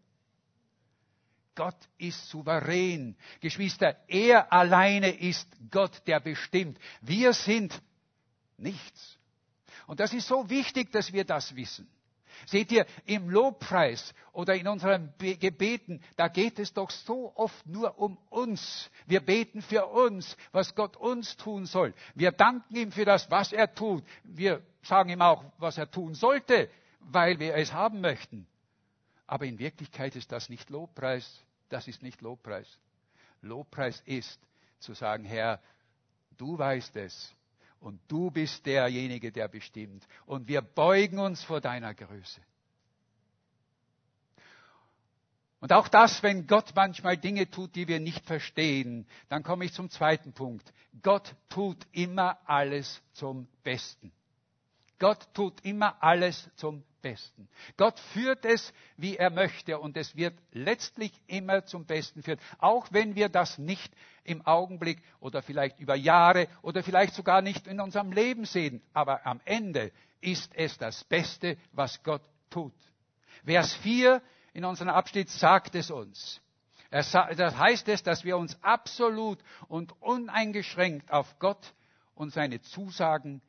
Gott 1.58 1.88
ist 1.98 2.28
souverän. 2.28 3.16
Geschwister, 3.40 3.96
er 4.06 4.52
alleine 4.52 5.10
ist 5.10 5.48
Gott, 5.72 6.06
der 6.06 6.20
bestimmt. 6.20 6.78
Wir 7.00 7.32
sind 7.32 7.82
nichts. 8.56 9.18
Und 9.88 9.98
das 9.98 10.12
ist 10.12 10.28
so 10.28 10.48
wichtig, 10.48 10.92
dass 10.92 11.12
wir 11.12 11.24
das 11.24 11.56
wissen. 11.56 11.90
Seht 12.46 12.70
ihr, 12.70 12.86
im 13.06 13.28
Lobpreis 13.28 14.14
oder 14.30 14.54
in 14.54 14.68
unseren 14.68 15.12
Gebeten, 15.18 16.00
da 16.14 16.28
geht 16.28 16.60
es 16.60 16.72
doch 16.72 16.90
so 16.90 17.32
oft 17.34 17.66
nur 17.66 17.98
um 17.98 18.16
uns. 18.30 18.88
Wir 19.06 19.18
beten 19.18 19.60
für 19.60 19.86
uns, 19.86 20.36
was 20.52 20.76
Gott 20.76 20.96
uns 20.96 21.36
tun 21.36 21.66
soll. 21.66 21.92
Wir 22.14 22.30
danken 22.30 22.76
ihm 22.76 22.92
für 22.92 23.04
das, 23.04 23.28
was 23.32 23.52
er 23.52 23.74
tut. 23.74 24.04
Wir 24.22 24.62
sagen 24.82 25.10
ihm 25.10 25.22
auch, 25.22 25.44
was 25.58 25.76
er 25.76 25.90
tun 25.90 26.14
sollte, 26.14 26.70
weil 27.00 27.40
wir 27.40 27.56
es 27.56 27.72
haben 27.72 28.00
möchten. 28.00 28.46
Aber 29.26 29.44
in 29.44 29.58
Wirklichkeit 29.58 30.14
ist 30.14 30.30
das 30.30 30.48
nicht 30.48 30.70
Lobpreis. 30.70 31.44
Das 31.68 31.88
ist 31.88 32.02
nicht 32.02 32.20
Lobpreis. 32.20 32.78
Lobpreis 33.42 34.02
ist 34.06 34.40
zu 34.78 34.94
sagen, 34.94 35.24
Herr, 35.24 35.60
du 36.36 36.58
weißt 36.58 36.96
es 36.96 37.34
und 37.80 38.00
du 38.08 38.30
bist 38.30 38.66
derjenige, 38.66 39.32
der 39.32 39.48
bestimmt. 39.48 40.06
Und 40.26 40.48
wir 40.48 40.62
beugen 40.62 41.18
uns 41.18 41.42
vor 41.44 41.60
deiner 41.60 41.94
Größe. 41.94 42.40
Und 45.60 45.72
auch 45.72 45.88
das, 45.88 46.22
wenn 46.22 46.46
Gott 46.46 46.72
manchmal 46.76 47.16
Dinge 47.16 47.50
tut, 47.50 47.74
die 47.74 47.88
wir 47.88 47.98
nicht 47.98 48.24
verstehen, 48.26 49.06
dann 49.28 49.42
komme 49.42 49.64
ich 49.64 49.72
zum 49.72 49.90
zweiten 49.90 50.32
Punkt. 50.32 50.72
Gott 51.02 51.34
tut 51.48 51.84
immer 51.92 52.38
alles 52.48 53.02
zum 53.12 53.48
Besten. 53.64 54.12
Gott 54.98 55.32
tut 55.34 55.60
immer 55.64 56.02
alles 56.02 56.50
zum 56.56 56.82
Besten. 57.00 57.48
Gott 57.76 57.98
führt 58.12 58.44
es, 58.44 58.72
wie 58.96 59.16
er 59.16 59.30
möchte, 59.30 59.78
und 59.78 59.96
es 59.96 60.16
wird 60.16 60.34
letztlich 60.52 61.12
immer 61.26 61.64
zum 61.64 61.86
Besten 61.86 62.22
führen, 62.22 62.40
auch 62.58 62.88
wenn 62.90 63.14
wir 63.14 63.28
das 63.28 63.58
nicht 63.58 63.92
im 64.24 64.44
Augenblick 64.44 65.00
oder 65.20 65.42
vielleicht 65.42 65.78
über 65.78 65.94
Jahre 65.94 66.48
oder 66.62 66.82
vielleicht 66.82 67.14
sogar 67.14 67.40
nicht 67.40 67.66
in 67.66 67.80
unserem 67.80 68.12
Leben 68.12 68.44
sehen. 68.44 68.82
Aber 68.92 69.24
am 69.26 69.40
Ende 69.44 69.92
ist 70.20 70.52
es 70.54 70.76
das 70.76 71.04
Beste, 71.04 71.56
was 71.72 72.02
Gott 72.02 72.22
tut. 72.50 72.74
Vers 73.44 73.74
4 73.76 74.20
in 74.52 74.64
unserem 74.64 74.90
Abschnitt 74.90 75.30
sagt 75.30 75.74
es 75.76 75.90
uns. 75.90 76.40
Das 76.90 77.14
heißt 77.14 77.88
es, 77.88 78.02
dass 78.02 78.24
wir 78.24 78.36
uns 78.36 78.58
absolut 78.62 79.38
und 79.68 79.92
uneingeschränkt 80.00 81.12
auf 81.12 81.38
Gott 81.38 81.74
und 82.14 82.32
seine 82.32 82.60
Zusagen 82.62 83.42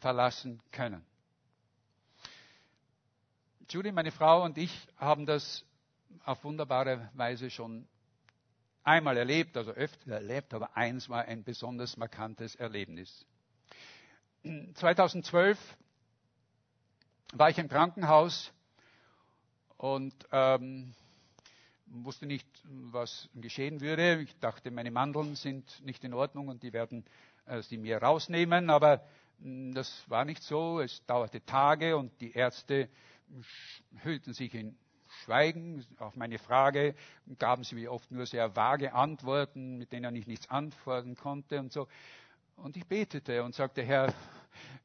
verlassen 0.00 0.60
können. 0.72 1.04
Julie, 3.68 3.92
meine 3.92 4.10
Frau 4.10 4.42
und 4.44 4.58
ich 4.58 4.72
haben 4.96 5.26
das 5.26 5.64
auf 6.24 6.42
wunderbare 6.42 7.08
Weise 7.14 7.50
schon 7.50 7.86
einmal 8.82 9.16
erlebt, 9.16 9.56
also 9.56 9.70
öfter 9.70 10.12
erlebt, 10.12 10.52
aber 10.54 10.76
eins 10.76 11.08
war 11.08 11.24
ein 11.26 11.44
besonders 11.44 11.96
markantes 11.96 12.56
Erlebnis. 12.56 13.24
2012 14.74 15.58
war 17.34 17.50
ich 17.50 17.58
im 17.58 17.68
Krankenhaus 17.68 18.52
und 19.76 20.14
ähm, 20.32 20.94
wusste 21.86 22.26
nicht, 22.26 22.46
was 22.64 23.28
geschehen 23.34 23.80
würde. 23.80 24.20
Ich 24.22 24.36
dachte, 24.40 24.70
meine 24.70 24.90
Mandeln 24.90 25.36
sind 25.36 25.80
nicht 25.84 26.02
in 26.04 26.14
Ordnung 26.14 26.48
und 26.48 26.62
die 26.62 26.72
werden 26.72 27.04
äh, 27.46 27.62
sie 27.62 27.76
mir 27.76 27.98
rausnehmen, 27.98 28.70
aber 28.70 29.04
das 29.40 30.04
war 30.08 30.24
nicht 30.24 30.42
so. 30.42 30.80
Es 30.80 31.04
dauerte 31.06 31.44
Tage 31.44 31.96
und 31.96 32.20
die 32.20 32.32
Ärzte 32.32 32.88
hüllten 34.02 34.34
sich 34.34 34.54
in 34.54 34.76
Schweigen. 35.24 35.86
Auf 35.98 36.16
meine 36.16 36.38
Frage 36.38 36.94
gaben 37.38 37.64
sie 37.64 37.74
mir 37.74 37.92
oft 37.92 38.10
nur 38.10 38.26
sehr 38.26 38.54
vage 38.54 38.92
Antworten, 38.92 39.78
mit 39.78 39.92
denen 39.92 40.14
ich 40.14 40.26
nichts 40.26 40.48
antworten 40.50 41.16
konnte 41.16 41.58
und 41.58 41.72
so. 41.72 41.88
Und 42.56 42.76
ich 42.76 42.86
betete 42.86 43.42
und 43.42 43.54
sagte, 43.54 43.82
Herr, 43.82 44.12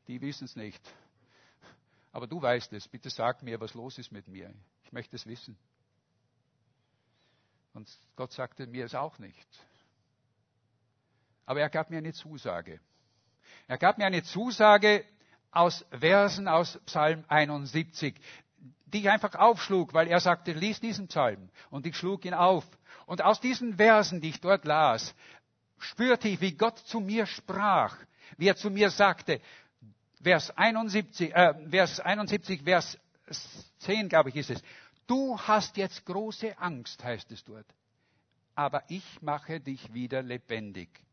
die 0.07 0.21
wissen 0.21 0.45
es 0.45 0.55
nicht. 0.55 0.81
Aber 2.13 2.27
du 2.27 2.41
weißt 2.41 2.71
es. 2.73 2.87
Bitte 2.87 3.09
sag 3.09 3.43
mir, 3.43 3.59
was 3.59 3.73
los 3.73 3.97
ist 3.97 4.11
mit 4.11 4.27
mir. 4.27 4.53
Ich 4.83 4.93
möchte 4.93 5.17
es 5.17 5.25
wissen. 5.25 5.57
Und 7.73 7.89
Gott 8.15 8.31
sagte 8.31 8.67
mir 8.67 8.85
es 8.85 8.95
auch 8.95 9.19
nicht. 9.19 9.47
Aber 11.45 11.59
er 11.59 11.69
gab 11.69 11.89
mir 11.89 11.97
eine 11.97 12.13
Zusage. 12.13 12.79
Er 13.67 13.77
gab 13.77 13.97
mir 13.97 14.05
eine 14.05 14.23
Zusage, 14.23 15.05
aus 15.55 15.85
Versen 15.89 16.47
aus 16.47 16.77
Psalm 16.85 17.23
71, 17.29 18.13
die 18.87 18.99
ich 18.99 19.09
einfach 19.09 19.35
aufschlug, 19.35 19.93
weil 19.93 20.07
er 20.07 20.19
sagte, 20.19 20.51
lies 20.51 20.81
diesen 20.81 21.07
Psalm. 21.07 21.49
Und 21.69 21.87
ich 21.87 21.95
schlug 21.95 22.25
ihn 22.25 22.33
auf. 22.33 22.65
Und 23.05 23.23
aus 23.23 23.39
diesen 23.39 23.77
Versen, 23.77 24.19
die 24.19 24.29
ich 24.29 24.41
dort 24.41 24.65
las, 24.65 25.15
spürte 25.77 26.27
ich, 26.27 26.41
wie 26.41 26.53
Gott 26.53 26.77
zu 26.79 26.99
mir 26.99 27.25
sprach, 27.25 27.97
wie 28.37 28.47
er 28.47 28.55
zu 28.55 28.69
mir 28.69 28.89
sagte, 28.89 29.39
Vers 30.21 30.51
71, 30.51 31.33
äh, 31.33 31.53
Vers 31.69 31.99
71, 31.99 32.63
Vers 32.63 32.97
10, 33.79 34.09
glaube 34.09 34.29
ich, 34.29 34.35
ist 34.35 34.49
es. 34.49 34.63
Du 35.07 35.39
hast 35.39 35.77
jetzt 35.77 36.05
große 36.05 36.57
Angst, 36.57 37.03
heißt 37.03 37.31
es 37.31 37.43
dort. 37.43 37.67
Aber 38.55 38.83
ich 38.89 39.21
mache 39.21 39.59
dich 39.59 39.93
wieder 39.93 40.21
lebendig 40.21 41.04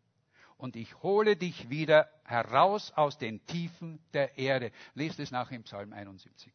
und 0.63 0.77
ich 0.77 1.03
hole 1.03 1.35
dich 1.35 1.71
wieder 1.71 2.09
heraus 2.23 2.93
aus 2.95 3.19
den 3.19 3.45
Tiefen 3.47 3.99
der 4.13 4.39
Erde. 4.39 4.71
Lest 4.95 5.19
es 5.19 5.33
nach 5.33 5.51
im 5.51 5.65
Psalm 5.65 5.93
71. 5.93 6.53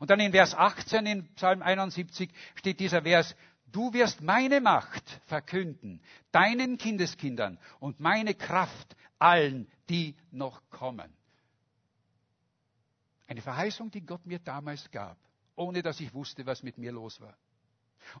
Und 0.00 0.10
dann 0.10 0.18
in 0.18 0.32
Vers 0.32 0.56
18 0.56 1.06
in 1.06 1.34
Psalm 1.34 1.62
71 1.62 2.28
steht 2.56 2.80
dieser 2.80 3.02
Vers, 3.02 3.36
du 3.70 3.92
wirst 3.92 4.22
meine 4.22 4.60
Macht 4.60 5.04
verkünden, 5.26 6.02
deinen 6.32 6.78
Kindeskindern 6.78 7.60
und 7.78 8.00
meine 8.00 8.34
Kraft 8.34 8.96
allen, 9.20 9.70
die 9.88 10.16
noch 10.32 10.60
kommen. 10.70 11.12
Eine 13.28 13.40
Verheißung, 13.40 13.92
die 13.92 14.04
Gott 14.04 14.26
mir 14.26 14.40
damals 14.40 14.90
gab, 14.90 15.16
ohne 15.54 15.82
dass 15.82 16.00
ich 16.00 16.12
wusste, 16.12 16.44
was 16.44 16.64
mit 16.64 16.76
mir 16.76 16.90
los 16.90 17.20
war. 17.20 17.36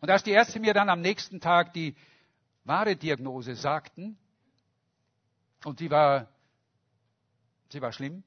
Und 0.00 0.10
als 0.10 0.22
die 0.22 0.30
Ärzte 0.30 0.60
mir 0.60 0.74
dann 0.74 0.88
am 0.88 1.00
nächsten 1.00 1.40
Tag 1.40 1.72
die 1.72 1.96
wahre 2.62 2.94
Diagnose 2.94 3.56
sagten, 3.56 4.16
und 5.64 5.78
sie 5.78 5.90
war, 5.90 6.28
sie 7.70 7.80
war 7.80 7.92
schlimm. 7.92 8.22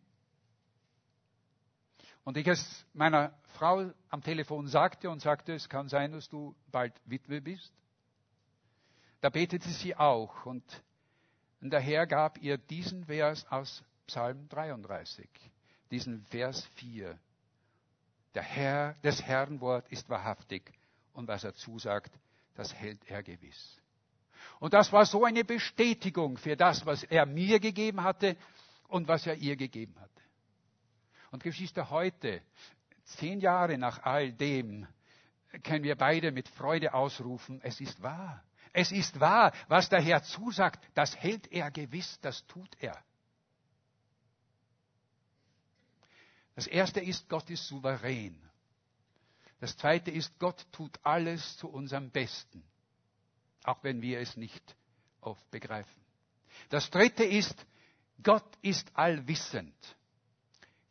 Und 2.24 2.38
ich 2.38 2.48
es 2.48 2.86
meiner 2.94 3.38
Frau 3.56 3.92
am 4.10 4.24
Telefon 4.24 4.68
sagte 4.68 5.10
und 5.10 5.20
sagte, 5.20 5.54
es 5.54 5.68
kann 5.68 5.90
sein, 5.90 6.12
dass 6.12 6.30
du 6.30 6.56
bald 6.72 6.94
Witwe 7.06 7.42
bist. 7.42 7.74
Da 9.22 9.30
betete 9.30 9.70
sie 9.70 9.96
auch 9.96 10.46
und 10.46 10.64
Und 11.64 11.70
der 11.70 11.80
Herr 11.80 12.06
gab 12.08 12.38
ihr 12.40 12.58
diesen 12.58 13.06
Vers 13.06 13.46
aus 13.50 13.86
Psalm 14.06 14.50
33, 14.50 15.30
diesen 15.92 16.26
Vers 16.26 16.66
4. 16.76 17.18
Der 18.36 18.44
Herr, 18.44 18.96
des 18.96 19.22
Herrn 19.22 19.62
Wort 19.62 19.90
ist 19.90 20.10
wahrhaftig 20.10 20.74
und 21.14 21.30
was 21.30 21.46
er 21.46 21.54
zusagt, 21.54 22.12
das 22.56 22.74
hält 22.74 23.06
er 23.06 23.24
gewiss. 23.24 23.82
Und 24.64 24.74
das 24.74 24.94
war 24.94 25.06
so 25.06 25.26
eine 25.26 25.44
Bestätigung 25.44 26.38
für 26.38 26.56
das, 26.56 26.86
was 26.86 27.04
er 27.04 27.26
mir 27.26 27.60
gegeben 27.60 28.02
hatte 28.02 28.38
und 28.88 29.10
was 29.10 29.28
er 29.28 29.36
ihr 29.36 29.58
gegeben 29.58 29.94
hatte. 30.00 30.22
Und 31.32 31.44
Geschwister, 31.44 31.90
heute, 31.90 32.42
zehn 33.04 33.42
Jahre 33.42 33.78
nach 33.78 34.04
all 34.04 34.32
dem, 34.32 34.88
können 35.64 35.84
wir 35.84 35.98
beide 35.98 36.32
mit 36.32 36.48
Freude 36.48 36.94
ausrufen, 36.94 37.60
es 37.62 37.82
ist 37.82 38.02
wahr. 38.02 38.42
Es 38.72 38.94
ist 38.94 39.20
wahr, 39.20 39.52
was 39.68 39.90
der 39.90 40.00
Herr 40.00 40.24
zusagt, 40.24 40.82
das 40.94 41.14
hält 41.18 41.52
er 41.52 41.70
gewiss, 41.70 42.18
das 42.22 42.48
tut 42.48 42.74
er. 42.80 42.98
Das 46.56 46.68
erste 46.68 47.02
ist, 47.02 47.28
Gott 47.28 47.50
ist 47.50 47.68
souverän. 47.68 48.42
Das 49.60 49.76
zweite 49.76 50.10
ist, 50.10 50.40
Gott 50.40 50.66
tut 50.72 50.98
alles 51.04 51.58
zu 51.58 51.68
unserem 51.68 52.12
Besten, 52.12 52.64
auch 53.64 53.84
wenn 53.84 54.02
wir 54.02 54.20
es 54.20 54.38
nicht 54.38 54.76
oft 55.22 55.50
begreifen. 55.52 56.02
Das 56.70 56.90
dritte 56.90 57.24
ist, 57.24 57.66
Gott 58.22 58.46
ist 58.62 58.92
allwissend. 58.96 59.76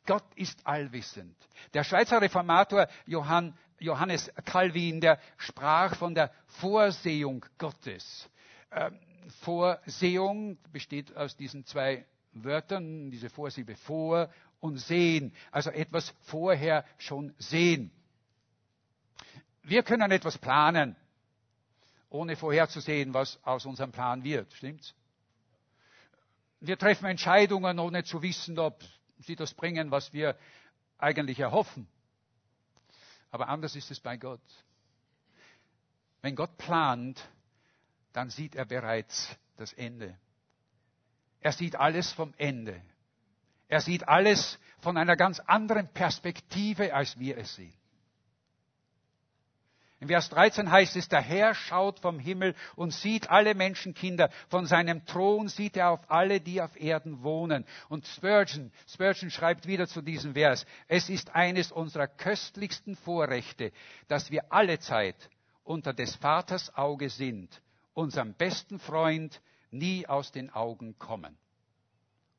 Gott 0.06 0.24
ist 0.34 0.66
allwissend. 0.66 1.36
Der 1.74 1.84
Schweizer 1.84 2.20
Reformator 2.20 2.88
Johann, 3.06 3.56
Johannes 3.78 4.30
Calvin, 4.44 5.00
der 5.00 5.18
sprach 5.36 5.94
von 5.96 6.14
der 6.14 6.32
Vorsehung 6.46 7.44
Gottes. 7.58 8.28
Ähm, 8.72 8.98
Vorsehung 9.42 10.58
besteht 10.72 11.16
aus 11.16 11.36
diesen 11.36 11.64
zwei 11.64 12.04
Wörtern, 12.32 13.10
diese 13.10 13.30
Vorsilbe 13.30 13.76
vor 13.76 14.28
und 14.60 14.78
sehen, 14.78 15.32
also 15.50 15.70
etwas 15.70 16.14
vorher 16.22 16.84
schon 16.98 17.34
sehen. 17.38 17.92
Wir 19.62 19.82
können 19.82 20.10
etwas 20.10 20.38
planen, 20.38 20.96
ohne 22.12 22.36
vorherzusehen, 22.36 23.14
was 23.14 23.38
aus 23.42 23.66
unserem 23.66 23.92
Plan 23.92 24.22
wird. 24.22 24.52
Stimmt's? 24.52 24.94
Wir 26.60 26.78
treffen 26.78 27.06
Entscheidungen, 27.06 27.78
ohne 27.78 28.04
zu 28.04 28.22
wissen, 28.22 28.58
ob 28.58 28.82
sie 29.18 29.34
das 29.34 29.54
bringen, 29.54 29.90
was 29.90 30.12
wir 30.12 30.36
eigentlich 30.98 31.40
erhoffen. 31.40 31.88
Aber 33.30 33.48
anders 33.48 33.74
ist 33.74 33.90
es 33.90 33.98
bei 33.98 34.16
Gott. 34.16 34.40
Wenn 36.20 36.36
Gott 36.36 36.56
plant, 36.58 37.20
dann 38.12 38.30
sieht 38.30 38.54
er 38.54 38.66
bereits 38.66 39.36
das 39.56 39.72
Ende. 39.72 40.16
Er 41.40 41.52
sieht 41.52 41.76
alles 41.76 42.12
vom 42.12 42.32
Ende. 42.36 42.80
Er 43.68 43.80
sieht 43.80 44.06
alles 44.06 44.58
von 44.80 44.96
einer 44.96 45.16
ganz 45.16 45.40
anderen 45.40 45.88
Perspektive, 45.88 46.94
als 46.94 47.18
wir 47.18 47.38
es 47.38 47.54
sehen. 47.56 47.81
In 50.02 50.08
Vers 50.08 50.30
13 50.30 50.68
heißt 50.68 50.96
es, 50.96 51.08
der 51.08 51.20
Herr 51.20 51.54
schaut 51.54 52.00
vom 52.00 52.18
Himmel 52.18 52.56
und 52.74 52.92
sieht 52.92 53.30
alle 53.30 53.54
Menschenkinder. 53.54 54.30
Von 54.48 54.66
seinem 54.66 55.06
Thron 55.06 55.46
sieht 55.46 55.76
er 55.76 55.90
auf 55.90 56.10
alle, 56.10 56.40
die 56.40 56.60
auf 56.60 56.74
Erden 56.74 57.22
wohnen. 57.22 57.64
Und 57.88 58.04
Spurgeon, 58.08 58.72
Spurgeon 58.88 59.30
schreibt 59.30 59.68
wieder 59.68 59.86
zu 59.86 60.02
diesem 60.02 60.34
Vers, 60.34 60.66
es 60.88 61.08
ist 61.08 61.36
eines 61.36 61.70
unserer 61.70 62.08
köstlichsten 62.08 62.96
Vorrechte, 62.96 63.70
dass 64.08 64.32
wir 64.32 64.52
alle 64.52 64.80
Zeit 64.80 65.30
unter 65.62 65.92
des 65.92 66.16
Vaters 66.16 66.74
Auge 66.74 67.08
sind, 67.08 67.62
unserem 67.94 68.34
besten 68.34 68.80
Freund 68.80 69.40
nie 69.70 70.04
aus 70.08 70.32
den 70.32 70.50
Augen 70.50 70.98
kommen 70.98 71.38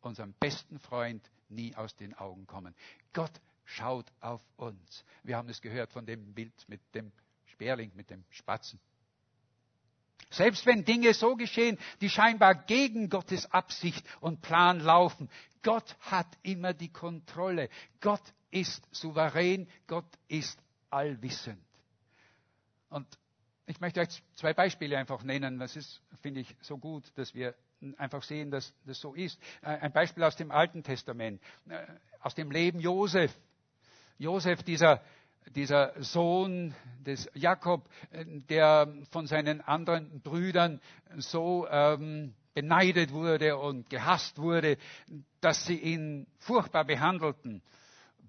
unserem 0.01 0.33
besten 0.33 0.79
Freund 0.79 1.31
nie 1.47 1.73
aus 1.77 1.95
den 1.95 2.13
Augen 2.13 2.45
kommen. 2.45 2.75
Gott 3.13 3.31
schaut 3.63 4.11
auf 4.19 4.41
uns. 4.57 5.05
Wir 5.23 5.37
haben 5.37 5.47
es 5.47 5.61
gehört 5.61 5.93
von 5.93 6.05
dem 6.05 6.33
Bild 6.33 6.53
mit 6.67 6.81
dem 6.93 7.13
Sperling, 7.63 7.91
mit 7.95 8.09
dem 8.09 8.25
Spatzen. 8.29 8.79
Selbst 10.29 10.65
wenn 10.65 10.83
Dinge 10.83 11.13
so 11.13 11.35
geschehen, 11.35 11.77
die 12.01 12.09
scheinbar 12.09 12.55
gegen 12.55 13.09
Gottes 13.09 13.49
Absicht 13.51 14.05
und 14.19 14.41
Plan 14.41 14.79
laufen, 14.79 15.29
Gott 15.61 15.95
hat 15.99 16.27
immer 16.41 16.73
die 16.73 16.91
Kontrolle. 16.91 17.69
Gott 18.01 18.21
ist 18.51 18.83
souverän, 18.93 19.69
Gott 19.87 20.07
ist 20.27 20.59
allwissend. 20.89 21.63
Und 22.89 23.07
ich 23.65 23.79
möchte 23.79 24.01
euch 24.01 24.21
zwei 24.35 24.53
Beispiele 24.53 24.97
einfach 24.97 25.23
nennen. 25.23 25.59
Das 25.59 25.75
ist, 25.77 26.01
finde 26.21 26.41
ich, 26.41 26.55
so 26.61 26.77
gut, 26.77 27.11
dass 27.15 27.33
wir 27.33 27.55
einfach 27.97 28.23
sehen, 28.23 28.51
dass 28.51 28.73
das 28.85 28.99
so 28.99 29.13
ist. 29.13 29.39
Äh, 29.61 29.67
ein 29.67 29.93
Beispiel 29.93 30.23
aus 30.23 30.35
dem 30.35 30.51
Alten 30.51 30.83
Testament, 30.83 31.41
äh, 31.69 31.85
aus 32.19 32.35
dem 32.35 32.51
Leben 32.51 32.79
Josef. 32.79 33.33
Josef, 34.17 34.63
dieser, 34.63 35.01
dieser 35.55 35.93
Sohn 36.01 36.73
des 37.05 37.29
Jakob, 37.33 37.87
äh, 38.11 38.25
der 38.25 38.87
von 39.11 39.27
seinen 39.27 39.61
anderen 39.61 40.21
Brüdern 40.21 40.79
so 41.17 41.67
ähm, 41.69 42.33
beneidet 42.53 43.11
wurde 43.11 43.57
und 43.57 43.89
gehasst 43.89 44.37
wurde, 44.39 44.77
dass 45.41 45.65
sie 45.65 45.77
ihn 45.77 46.27
furchtbar 46.39 46.85
behandelten, 46.85 47.61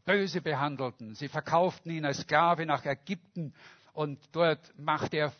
böse 0.05 0.41
behandelten. 0.41 1.15
Sie 1.15 1.29
verkauften 1.29 1.91
ihn 1.91 2.05
als 2.05 2.21
Sklave 2.21 2.67
nach 2.67 2.85
Ägypten 2.85 3.55
und 3.93 4.19
dort 4.33 4.73
machte 4.79 5.17
er 5.19 5.33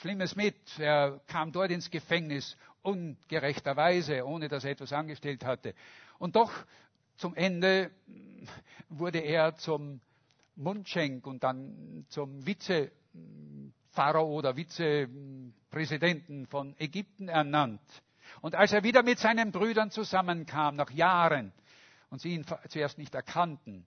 Schlimmes 0.00 0.36
mit. 0.36 0.56
Er 0.78 1.20
kam 1.26 1.52
dort 1.52 1.70
ins 1.70 1.90
Gefängnis 1.90 2.56
ungerechterweise, 2.82 4.24
ohne 4.24 4.48
dass 4.48 4.64
er 4.64 4.72
etwas 4.72 4.92
angestellt 4.92 5.44
hatte. 5.44 5.74
Und 6.18 6.36
doch 6.36 6.52
zum 7.16 7.34
Ende 7.34 7.90
wurde 8.88 9.18
er 9.18 9.56
zum 9.56 10.00
Mundschenk 10.56 11.26
und 11.26 11.42
dann 11.42 12.06
zum 12.08 12.42
Vize-Pharao 12.46 14.26
oder 14.26 14.54
Vizepräsidenten 14.56 16.46
von 16.46 16.74
Ägypten 16.78 17.28
ernannt. 17.28 17.80
Und 18.40 18.54
als 18.54 18.72
er 18.72 18.84
wieder 18.84 19.02
mit 19.02 19.18
seinen 19.18 19.52
Brüdern 19.52 19.90
zusammenkam, 19.90 20.76
nach 20.76 20.90
Jahren, 20.90 21.52
und 22.10 22.20
sie 22.20 22.34
ihn 22.34 22.44
zuerst 22.68 22.98
nicht 22.98 23.14
erkannten, 23.14 23.86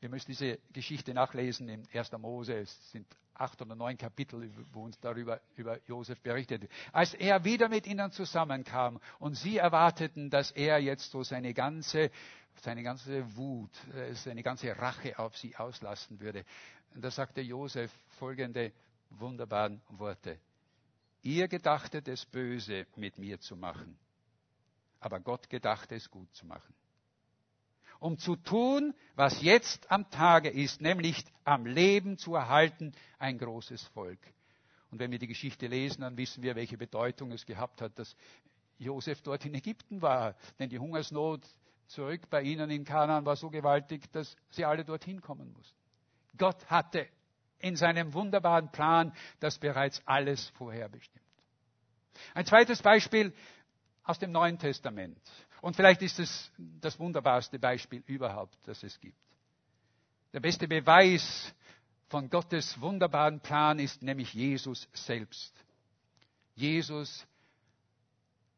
wir 0.00 0.08
müssen 0.10 0.30
diese 0.30 0.58
Geschichte 0.72 1.14
nachlesen 1.14 1.68
in 1.68 1.88
1. 1.92 2.12
Mose. 2.18 2.58
Es 2.58 2.90
sind 2.92 3.06
acht 3.34 3.60
oder 3.62 3.74
neun 3.74 3.96
Kapitel, 3.96 4.50
wo 4.72 4.84
uns 4.84 4.98
darüber 5.00 5.40
über 5.56 5.78
Josef 5.86 6.20
berichtet. 6.20 6.68
Als 6.92 7.14
er 7.14 7.44
wieder 7.44 7.68
mit 7.68 7.86
ihnen 7.86 8.10
zusammenkam 8.12 9.00
und 9.18 9.34
sie 9.34 9.56
erwarteten, 9.56 10.30
dass 10.30 10.50
er 10.50 10.78
jetzt 10.78 11.10
so 11.10 11.22
seine 11.22 11.54
ganze, 11.54 12.10
seine 12.60 12.82
ganze 12.82 13.36
Wut, 13.36 13.70
äh, 13.94 14.14
seine 14.14 14.42
ganze 14.42 14.76
Rache 14.76 15.18
auf 15.18 15.36
sie 15.36 15.56
auslassen 15.56 16.20
würde. 16.20 16.44
Und 16.94 17.04
da 17.04 17.10
sagte 17.10 17.40
Josef 17.40 17.92
folgende 18.18 18.72
wunderbaren 19.10 19.80
Worte. 19.88 20.38
Ihr 21.22 21.48
gedachtet 21.48 22.08
es 22.08 22.24
böse 22.26 22.86
mit 22.96 23.18
mir 23.18 23.40
zu 23.40 23.56
machen, 23.56 23.98
aber 25.00 25.20
Gott 25.20 25.48
gedachte 25.48 25.94
es 25.94 26.10
gut 26.10 26.32
zu 26.34 26.46
machen 26.46 26.74
um 28.04 28.18
zu 28.18 28.36
tun, 28.36 28.92
was 29.14 29.40
jetzt 29.40 29.90
am 29.90 30.10
Tage 30.10 30.50
ist, 30.50 30.82
nämlich 30.82 31.24
am 31.44 31.64
Leben 31.64 32.18
zu 32.18 32.34
erhalten, 32.34 32.92
ein 33.18 33.38
großes 33.38 33.82
Volk. 33.94 34.18
Und 34.90 34.98
wenn 34.98 35.10
wir 35.10 35.18
die 35.18 35.26
Geschichte 35.26 35.68
lesen, 35.68 36.02
dann 36.02 36.18
wissen 36.18 36.42
wir, 36.42 36.54
welche 36.54 36.76
Bedeutung 36.76 37.32
es 37.32 37.46
gehabt 37.46 37.80
hat, 37.80 37.98
dass 37.98 38.14
Josef 38.76 39.22
dort 39.22 39.46
in 39.46 39.54
Ägypten 39.54 40.02
war. 40.02 40.36
Denn 40.58 40.68
die 40.68 40.78
Hungersnot 40.78 41.40
zurück 41.86 42.28
bei 42.30 42.42
ihnen 42.42 42.70
in 42.70 42.84
Kanaan 42.84 43.24
war 43.26 43.36
so 43.36 43.50
gewaltig, 43.50 44.10
dass 44.12 44.36
sie 44.50 44.64
alle 44.64 44.84
dorthin 44.84 45.20
kommen 45.20 45.52
mussten. 45.52 45.78
Gott 46.36 46.64
hatte 46.66 47.08
in 47.58 47.76
seinem 47.76 48.12
wunderbaren 48.12 48.70
Plan 48.70 49.14
das 49.40 49.58
bereits 49.58 50.02
alles 50.04 50.48
vorherbestimmt. 50.50 51.24
Ein 52.34 52.46
zweites 52.46 52.82
Beispiel 52.82 53.32
aus 54.04 54.18
dem 54.18 54.32
Neuen 54.32 54.58
Testament. 54.58 55.18
Und 55.60 55.76
vielleicht 55.76 56.02
ist 56.02 56.18
es 56.18 56.52
das 56.58 56.98
wunderbarste 56.98 57.58
Beispiel 57.58 58.02
überhaupt, 58.06 58.56
das 58.64 58.82
es 58.82 59.00
gibt. 59.00 59.16
Der 60.32 60.40
beste 60.40 60.68
Beweis 60.68 61.54
von 62.08 62.28
Gottes 62.28 62.80
wunderbaren 62.80 63.40
Plan 63.40 63.78
ist 63.78 64.02
nämlich 64.02 64.34
Jesus 64.34 64.88
selbst. 64.92 65.54
Jesus, 66.54 67.26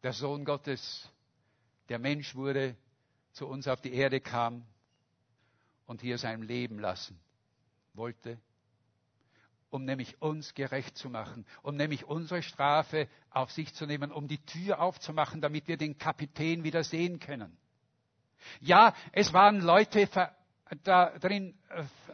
der 0.03 0.12
Sohn 0.12 0.44
Gottes, 0.44 1.09
der 1.88 1.98
Mensch 1.98 2.34
wurde, 2.34 2.76
zu 3.37 3.47
uns 3.47 3.68
auf 3.68 3.82
die 3.82 3.93
Erde 3.93 4.20
kam 4.20 4.64
und 5.84 6.01
hier 6.01 6.16
sein 6.16 6.43
Leben 6.43 6.78
lassen 6.78 7.20
wollte, 7.93 8.41
um 9.68 9.84
nämlich 9.84 10.22
uns 10.22 10.55
gerecht 10.55 10.97
zu 10.97 11.11
machen, 11.11 11.45
um 11.62 11.76
nämlich 11.76 12.07
unsere 12.07 12.43
Strafe 12.43 13.09
auf 13.30 13.53
sich 13.53 13.74
zu 13.74 13.84
nehmen, 13.84 14.11
um 14.11 14.26
die 14.26 14.39
Tür 14.39 14.80
aufzumachen, 14.80 15.43
damit 15.43 15.68
wir 15.68 15.76
den 15.76 15.99
Kapitän 15.99 16.64
wieder 16.64 16.82
sehen 16.82 17.18
können. 17.20 17.55
Ja, 18.61 18.95
es 19.12 19.34
waren 19.34 19.61
Leute 19.61 20.09
da 20.82 21.18
drin 21.18 21.59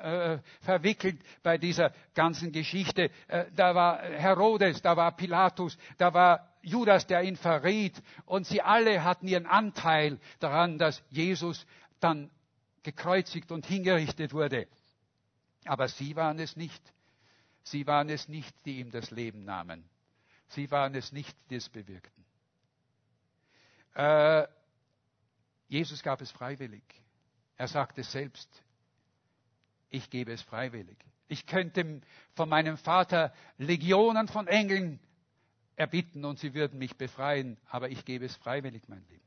äh, 0.01 0.39
verwickelt 0.63 1.21
bei 1.45 1.57
dieser 1.57 1.93
ganzen 2.15 2.51
Geschichte. 2.51 3.11
Äh, 3.29 3.47
da 3.55 3.77
war 3.77 4.03
Herodes, 4.03 4.83
da 4.83 4.97
war 4.97 5.15
Pilatus, 5.17 5.79
da 5.99 6.13
war 6.13 6.52
Judas, 6.63 7.07
der 7.07 7.23
ihn 7.23 7.37
verriet. 7.37 8.01
Und 8.25 8.47
sie 8.47 8.63
alle 8.63 9.05
hatten 9.05 9.29
ihren 9.29 9.47
Anteil 9.47 10.19
daran, 10.41 10.79
dass 10.79 11.03
Jesus 11.11 11.67
dann 12.01 12.31
gekreuzigt 12.83 13.53
und 13.53 13.67
hingerichtet 13.67 14.33
wurde. 14.33 14.67
Aber 15.65 15.89
sie 15.89 16.17
waren 16.17 16.39
es 16.39 16.57
nicht. 16.57 16.83
Sie 17.65 17.87
waren 17.87 18.09
es 18.09 18.29
nicht, 18.29 18.55
die 18.65 18.81
ihm 18.81 18.91
das 18.91 19.11
Leben 19.11 19.45
nahmen. 19.45 19.89
Sie 20.49 20.71
waren 20.71 20.95
es 20.95 21.13
nicht, 21.13 21.37
die 21.51 21.57
es 21.57 21.69
bewirkten. 21.69 22.25
Äh, 23.95 24.47
Jesus 25.69 26.03
gab 26.03 26.21
es 26.21 26.31
freiwillig. 26.31 26.83
Er 27.57 27.69
sagte 27.69 28.03
selbst, 28.03 28.49
ich 29.91 30.11
gebe 30.11 30.33
es 30.33 30.43
freiwillig. 30.43 30.99
Ich 31.29 31.47
könnte 31.47 32.01
von 32.35 32.49
meinem 32.49 32.77
Vater 32.77 33.33
Legionen 33.59 34.29
von 34.29 34.49
Engeln 34.49 34.99
erbitten 35.77 36.25
und 36.25 36.39
sie 36.39 36.55
würden 36.55 36.79
mich 36.79 36.97
befreien, 36.97 37.57
aber 37.69 37.91
ich 37.91 38.05
gebe 38.05 38.25
es 38.25 38.37
freiwillig, 38.37 38.83
mein 38.89 39.05
Leben. 39.09 39.23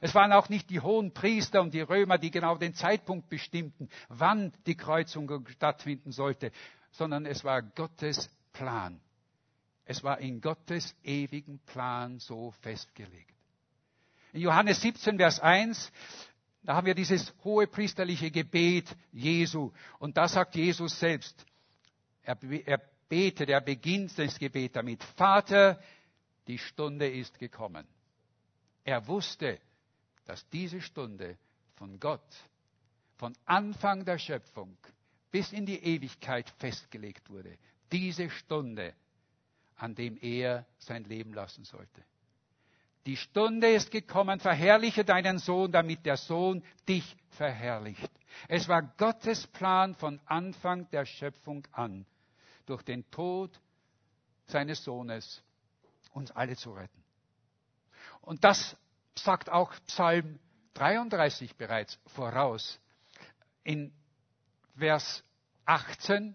Es 0.00 0.14
waren 0.14 0.32
auch 0.32 0.48
nicht 0.48 0.70
die 0.70 0.80
hohen 0.80 1.12
Priester 1.12 1.62
und 1.62 1.72
die 1.72 1.80
Römer, 1.80 2.18
die 2.18 2.30
genau 2.30 2.56
den 2.56 2.74
Zeitpunkt 2.74 3.28
bestimmten, 3.28 3.88
wann 4.08 4.52
die 4.66 4.76
Kreuzung 4.76 5.46
stattfinden 5.48 6.12
sollte, 6.12 6.52
sondern 6.90 7.26
es 7.26 7.44
war 7.44 7.62
Gottes 7.62 8.30
Plan. 8.52 9.00
Es 9.84 10.04
war 10.04 10.18
in 10.18 10.40
Gottes 10.40 10.94
ewigen 11.02 11.58
Plan 11.60 12.18
so 12.18 12.50
festgelegt. 12.60 13.34
In 14.34 14.42
Johannes 14.42 14.82
17, 14.82 15.16
Vers 15.16 15.40
1, 15.40 15.90
da 16.62 16.74
haben 16.74 16.86
wir 16.86 16.94
dieses 16.94 17.32
hohe 17.44 17.66
priesterliche 17.66 18.30
Gebet 18.30 18.94
Jesu. 19.12 19.72
Und 19.98 20.18
da 20.18 20.28
sagt 20.28 20.54
Jesus 20.54 20.98
selbst, 20.98 21.46
er, 22.22 22.36
er 22.66 22.82
betet, 23.08 23.48
er 23.48 23.60
beginnt 23.60 24.18
das 24.18 24.38
Gebet 24.38 24.76
damit, 24.76 25.02
Vater, 25.02 25.80
die 26.46 26.58
Stunde 26.58 27.08
ist 27.08 27.38
gekommen. 27.38 27.86
Er 28.84 29.06
wusste, 29.06 29.60
dass 30.24 30.48
diese 30.50 30.80
Stunde 30.80 31.38
von 31.76 31.98
Gott, 32.00 32.34
von 33.16 33.36
Anfang 33.44 34.04
der 34.04 34.18
Schöpfung 34.18 34.76
bis 35.30 35.52
in 35.52 35.66
die 35.66 35.82
Ewigkeit 35.82 36.48
festgelegt 36.58 37.28
wurde. 37.30 37.58
Diese 37.92 38.30
Stunde, 38.30 38.94
an 39.76 39.94
dem 39.94 40.16
er 40.20 40.66
sein 40.78 41.04
Leben 41.04 41.32
lassen 41.32 41.64
sollte. 41.64 42.04
Die 43.06 43.16
Stunde 43.16 43.70
ist 43.70 43.90
gekommen, 43.90 44.40
verherrliche 44.40 45.04
deinen 45.04 45.38
Sohn, 45.38 45.72
damit 45.72 46.04
der 46.04 46.16
Sohn 46.16 46.62
dich 46.86 47.16
verherrlicht. 47.30 48.10
Es 48.48 48.68
war 48.68 48.82
Gottes 48.98 49.46
Plan 49.46 49.94
von 49.94 50.20
Anfang 50.26 50.90
der 50.90 51.06
Schöpfung 51.06 51.66
an, 51.72 52.04
durch 52.68 52.82
den 52.82 53.08
Tod 53.10 53.60
seines 54.46 54.82
Sohnes 54.84 55.42
uns 56.12 56.30
alle 56.30 56.56
zu 56.56 56.72
retten. 56.72 57.04
Und 58.22 58.44
das 58.44 58.76
sagt 59.14 59.50
auch 59.50 59.72
Psalm 59.86 60.38
33 60.74 61.56
bereits 61.56 61.98
voraus. 62.06 62.80
In 63.64 63.92
Vers 64.76 65.24
18 65.66 66.34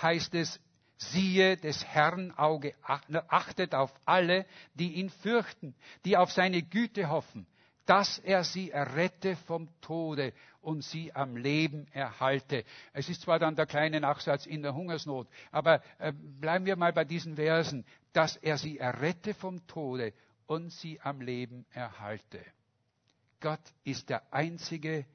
heißt 0.00 0.34
es, 0.34 0.60
siehe, 0.96 1.56
des 1.56 1.84
Herrn 1.84 2.30
Auge 2.32 2.74
achtet 2.82 3.74
auf 3.74 3.92
alle, 4.04 4.46
die 4.74 4.94
ihn 4.94 5.10
fürchten, 5.10 5.74
die 6.04 6.16
auf 6.16 6.30
seine 6.30 6.62
Güte 6.62 7.08
hoffen, 7.08 7.46
dass 7.86 8.18
er 8.18 8.44
sie 8.44 8.70
errette 8.70 9.36
vom 9.36 9.68
Tode 9.80 10.32
und 10.60 10.82
sie 10.82 11.12
am 11.12 11.36
Leben 11.36 11.86
erhalte. 11.92 12.64
Es 12.92 13.08
ist 13.08 13.22
zwar 13.22 13.38
dann 13.38 13.56
der 13.56 13.66
kleine 13.66 14.00
Nachsatz 14.00 14.46
in 14.46 14.62
der 14.62 14.74
Hungersnot, 14.74 15.28
aber 15.50 15.82
äh, 15.98 16.12
bleiben 16.12 16.66
wir 16.66 16.76
mal 16.76 16.92
bei 16.92 17.04
diesen 17.04 17.36
Versen, 17.36 17.84
dass 18.12 18.36
er 18.36 18.58
sie 18.58 18.78
errette 18.78 19.34
vom 19.34 19.66
Tode 19.66 20.12
und 20.46 20.70
sie 20.70 21.00
am 21.00 21.20
Leben 21.20 21.64
erhalte. 21.70 22.44
Gott 23.40 23.60
ist 23.84 24.10
der 24.10 24.32
Einzige, 24.32 25.06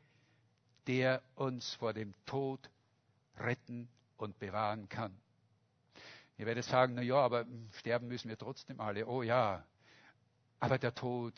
der 0.87 1.21
uns 1.35 1.73
vor 1.75 1.93
dem 1.93 2.13
Tod 2.25 2.59
retten 3.37 3.87
und 4.17 4.39
bewahren 4.39 4.89
kann. 4.89 5.15
Ihr 6.37 6.45
werdet 6.45 6.65
sagen, 6.65 6.95
na 6.95 7.01
ja, 7.01 7.17
aber 7.17 7.45
sterben 7.73 8.07
müssen 8.07 8.29
wir 8.29 8.37
trotzdem 8.37 8.79
alle. 8.79 9.07
Oh 9.07 9.23
ja. 9.23 9.63
Aber 10.59 10.77
der 10.77 10.93
Tod 10.93 11.33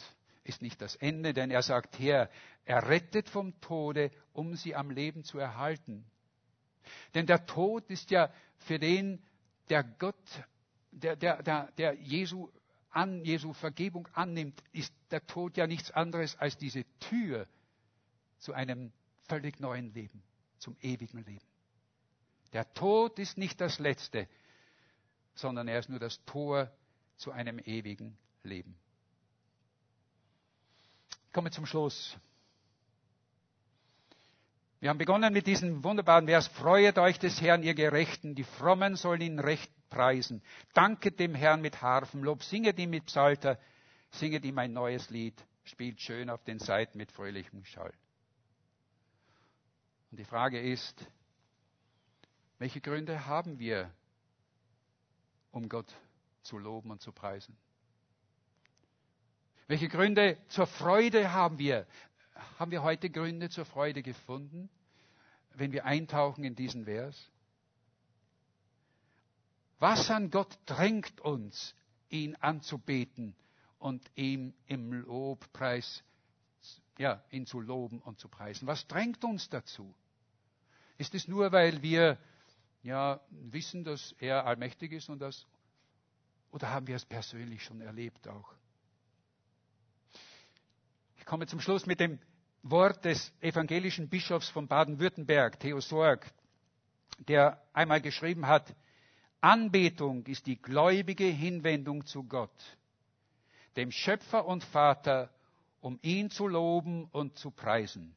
ist 0.48 0.62
nicht 0.62 0.82
das 0.82 0.95
Ende, 0.95 1.34
denn 1.34 1.52
er 1.52 1.62
sagt 1.62 2.00
her, 2.00 2.30
er 2.66 2.88
rettet 2.88 3.30
vom 3.30 3.60
Tode, 3.62 4.12
um 4.34 4.56
sie 4.56 4.76
am 4.76 4.89
Leben 4.89 5.24
zu 5.24 5.38
erhalten. 5.38 6.06
Denn 7.14 7.26
der 7.26 7.45
Tod 7.45 7.89
ist 7.89 8.12
ja 8.12 8.32
für 8.60 8.80
den, 8.80 9.22
der 9.70 9.84
Gott, 9.84 10.16
der, 10.91 11.16
der, 11.16 11.43
der, 11.43 11.72
der 11.78 11.93
Jesu 11.95 12.50
an 12.91 13.24
Jesu 13.24 13.54
Vergebung 13.54 14.08
annimmt, 14.14 14.64
ist 14.72 14.93
der 15.12 15.26
Tod 15.28 15.58
ja 15.58 15.68
nichts 15.68 15.91
anderes 15.91 16.36
als 16.38 16.58
diese 16.58 16.84
Tür 17.00 17.48
zu 18.39 18.54
einem 18.54 18.91
völlig 19.28 19.60
neuen 19.60 19.93
Leben, 19.93 20.24
zum 20.58 20.76
ewigen 20.82 21.24
Leben. 21.24 21.45
Der 22.54 22.74
Tod 22.74 23.20
ist 23.20 23.38
nicht 23.38 23.60
das 23.60 23.78
Letzte, 23.80 24.28
sondern 25.36 25.68
er 25.68 25.80
ist 25.80 25.89
nur 25.89 26.00
das 26.00 26.24
Tor 26.26 26.72
zu 27.18 27.32
einem 27.32 27.60
ewigen 27.60 28.18
Leben. 28.43 28.76
Ich 31.28 31.34
komme 31.34 31.51
zum 31.51 31.65
Schluss. 31.65 32.17
Wir 34.80 34.89
haben 34.89 34.97
begonnen 34.97 35.34
mit 35.34 35.47
diesem 35.47 35.84
wunderbaren 35.84 36.28
Vers, 36.28 36.47
Freuet 36.47 36.97
euch 36.99 37.17
des 37.17 37.41
Herrn, 37.41 37.63
ihr 37.63 37.73
Gerechten, 37.73 38.36
die 38.36 38.43
Frommen 38.43 38.95
sollen 38.95 39.21
ihn 39.21 39.39
recht 39.39 39.71
preisen. 39.89 40.43
Danket 40.73 41.19
dem 41.19 41.34
Herrn 41.34 41.61
mit 41.61 41.82
Harfenlob, 41.82 42.43
singet 42.43 42.78
ihm 42.78 42.91
mit 42.91 43.05
Psalter, 43.07 43.59
singet 44.11 44.45
ihm 44.45 44.57
ein 44.59 44.73
neues 44.73 45.09
Lied, 45.09 45.43
spielt 45.63 45.99
schön 45.99 46.30
auf 46.30 46.43
den 46.43 46.59
Seiten 46.59 46.97
mit 46.97 47.11
fröhlichem 47.11 47.65
Schall. 47.65 47.93
Und 50.11 50.19
die 50.19 50.25
Frage 50.25 50.61
ist, 50.61 51.05
welche 52.59 52.82
Gründe 52.82 53.25
haben 53.25 53.59
wir, 53.59 53.91
um 55.51 55.69
Gott 55.69 55.91
zu 56.43 56.57
loben 56.57 56.91
und 56.91 57.01
zu 57.01 57.11
preisen? 57.11 57.57
Welche 59.68 59.89
Gründe 59.89 60.38
zur 60.47 60.65
Freude 60.65 61.34
haben 61.34 61.59
wir? 61.59 61.86
Haben 62.57 62.72
wir 62.72 62.84
heute 62.84 63.09
Gründe 63.09 63.49
zur 63.49 63.65
Freude 63.65 64.01
gefunden, 64.01 64.70
wenn 65.55 65.74
wir 65.74 65.84
eintauchen 65.84 66.45
in 66.45 66.55
diesen 66.55 66.86
Vers? 66.86 67.30
Was 69.80 70.09
an 70.09 70.32
Gott 70.32 70.57
drängt 70.65 71.20
uns, 71.20 71.76
ihn 72.09 72.36
anzubeten 72.38 73.36
und 73.78 74.09
ihm 74.15 74.53
im 74.68 74.93
Lobpreis, 74.93 76.01
ja, 76.97 77.22
ihn 77.30 77.45
zu 77.45 77.59
loben 77.59 77.99
und 77.99 78.20
zu 78.20 78.30
preisen? 78.30 78.68
Was 78.68 78.88
drängt 78.88 79.26
uns 79.26 79.49
dazu? 79.49 79.93
Ist 80.97 81.13
es 81.13 81.28
nur, 81.28 81.51
weil 81.51 81.82
wir 81.82 82.18
ja, 82.84 83.20
wissen, 83.30 83.84
dass 83.84 84.15
er 84.20 84.45
allmächtig 84.45 84.93
ist 84.93 85.09
und 85.09 85.20
das, 85.20 85.45
oder 86.51 86.72
haben 86.72 86.88
wir 86.88 86.95
es 86.95 87.05
persönlich 87.05 87.63
schon 87.63 87.82
erlebt 87.82 88.30
auch? 88.30 88.55
Ich 91.28 91.30
komme 91.30 91.45
zum 91.45 91.59
Schluss 91.59 91.86
mit 91.86 91.99
dem 91.99 92.19
Wort 92.63 93.03
des 93.03 93.34
evangelischen 93.41 94.07
Bischofs 94.07 94.47
von 94.47 94.65
Baden-Württemberg, 94.65 95.59
Theo 95.59 95.82
Sorg, 95.82 96.25
der 97.28 97.61
einmal 97.73 97.99
geschrieben 97.99 98.47
hat, 98.47 98.73
Anbetung 99.41 100.25
ist 100.28 100.47
die 100.47 100.55
gläubige 100.55 101.25
Hinwendung 101.25 102.05
zu 102.05 102.23
Gott, 102.23 102.78
dem 103.75 103.91
Schöpfer 103.91 104.45
und 104.45 104.63
Vater, 104.63 105.30
um 105.82 105.99
ihn 106.01 106.30
zu 106.30 106.47
loben 106.47 107.09
und 107.11 107.38
zu 107.38 107.51
preisen. 107.51 108.15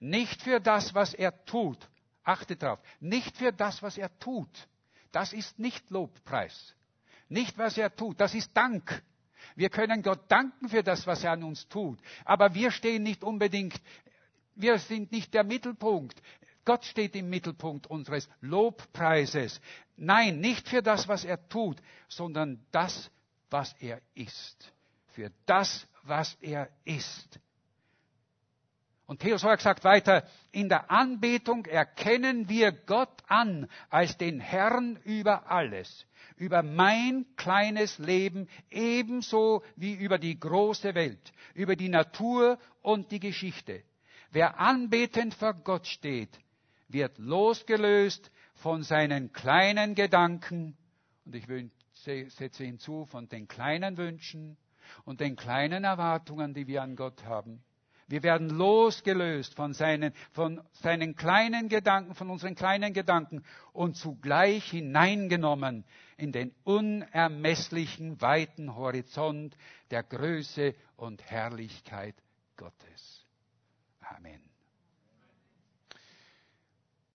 Nicht 0.00 0.40
für 0.40 0.58
das, 0.58 0.94
was 0.94 1.12
er 1.12 1.44
tut, 1.44 1.90
achtet 2.24 2.62
darauf, 2.62 2.80
nicht 3.00 3.36
für 3.36 3.52
das, 3.52 3.82
was 3.82 3.98
er 3.98 4.18
tut. 4.18 4.66
Das 5.12 5.34
ist 5.34 5.58
nicht 5.58 5.90
Lobpreis. 5.90 6.74
Nicht, 7.28 7.58
was 7.58 7.76
er 7.76 7.94
tut, 7.94 8.18
das 8.18 8.34
ist 8.34 8.56
Dank. 8.56 9.02
Wir 9.54 9.70
können 9.70 10.02
Gott 10.02 10.20
danken 10.28 10.68
für 10.68 10.82
das, 10.82 11.06
was 11.06 11.24
er 11.24 11.32
an 11.32 11.42
uns 11.42 11.68
tut. 11.68 11.98
Aber 12.24 12.54
wir 12.54 12.70
stehen 12.70 13.02
nicht 13.02 13.22
unbedingt, 13.22 13.80
wir 14.54 14.78
sind 14.78 15.12
nicht 15.12 15.34
der 15.34 15.44
Mittelpunkt. 15.44 16.20
Gott 16.64 16.84
steht 16.84 17.14
im 17.14 17.30
Mittelpunkt 17.30 17.86
unseres 17.86 18.28
Lobpreises. 18.40 19.60
Nein, 19.96 20.40
nicht 20.40 20.68
für 20.68 20.82
das, 20.82 21.06
was 21.06 21.24
er 21.24 21.48
tut, 21.48 21.80
sondern 22.08 22.64
das, 22.72 23.10
was 23.50 23.72
er 23.80 24.00
ist. 24.14 24.72
Für 25.08 25.30
das, 25.46 25.86
was 26.02 26.36
er 26.40 26.68
ist. 26.84 27.38
Und 29.06 29.20
Theosorg 29.20 29.60
sagt 29.60 29.84
weiter, 29.84 30.24
in 30.50 30.68
der 30.68 30.90
Anbetung 30.90 31.64
erkennen 31.66 32.48
wir 32.48 32.72
Gott 32.72 33.22
an 33.28 33.68
als 33.88 34.18
den 34.18 34.40
Herrn 34.40 34.96
über 35.04 35.48
alles, 35.48 36.06
über 36.36 36.62
mein 36.62 37.26
kleines 37.36 37.98
Leben 37.98 38.48
ebenso 38.70 39.62
wie 39.76 39.94
über 39.94 40.18
die 40.18 40.38
große 40.38 40.94
Welt, 40.94 41.32
über 41.54 41.76
die 41.76 41.88
Natur 41.88 42.58
und 42.82 43.10
die 43.10 43.20
Geschichte. 43.20 43.82
Wer 44.30 44.60
anbetend 44.60 45.34
vor 45.34 45.54
Gott 45.54 45.86
steht, 45.86 46.38
wird 46.88 47.18
losgelöst 47.18 48.30
von 48.54 48.82
seinen 48.82 49.32
kleinen 49.32 49.94
Gedanken 49.94 50.76
und 51.24 51.34
ich 51.34 51.46
setze 52.32 52.64
hinzu, 52.64 53.04
von 53.06 53.28
den 53.28 53.48
kleinen 53.48 53.96
Wünschen 53.96 54.56
und 55.04 55.20
den 55.20 55.34
kleinen 55.34 55.82
Erwartungen, 55.84 56.54
die 56.54 56.68
wir 56.68 56.82
an 56.82 56.94
Gott 56.94 57.24
haben. 57.24 57.64
Wir 58.08 58.22
werden 58.22 58.50
losgelöst 58.50 59.54
von 59.54 59.72
seinen, 59.72 60.12
von 60.32 60.62
seinen 60.72 61.16
kleinen 61.16 61.68
Gedanken, 61.68 62.14
von 62.14 62.30
unseren 62.30 62.54
kleinen 62.54 62.92
Gedanken 62.92 63.42
und 63.72 63.96
zugleich 63.96 64.70
hineingenommen 64.70 65.84
in 66.16 66.30
den 66.30 66.54
unermesslichen 66.62 68.20
weiten 68.20 68.76
Horizont 68.76 69.56
der 69.90 70.04
Größe 70.04 70.74
und 70.96 71.22
Herrlichkeit 71.24 72.14
Gottes. 72.56 73.26
Amen. 74.00 74.45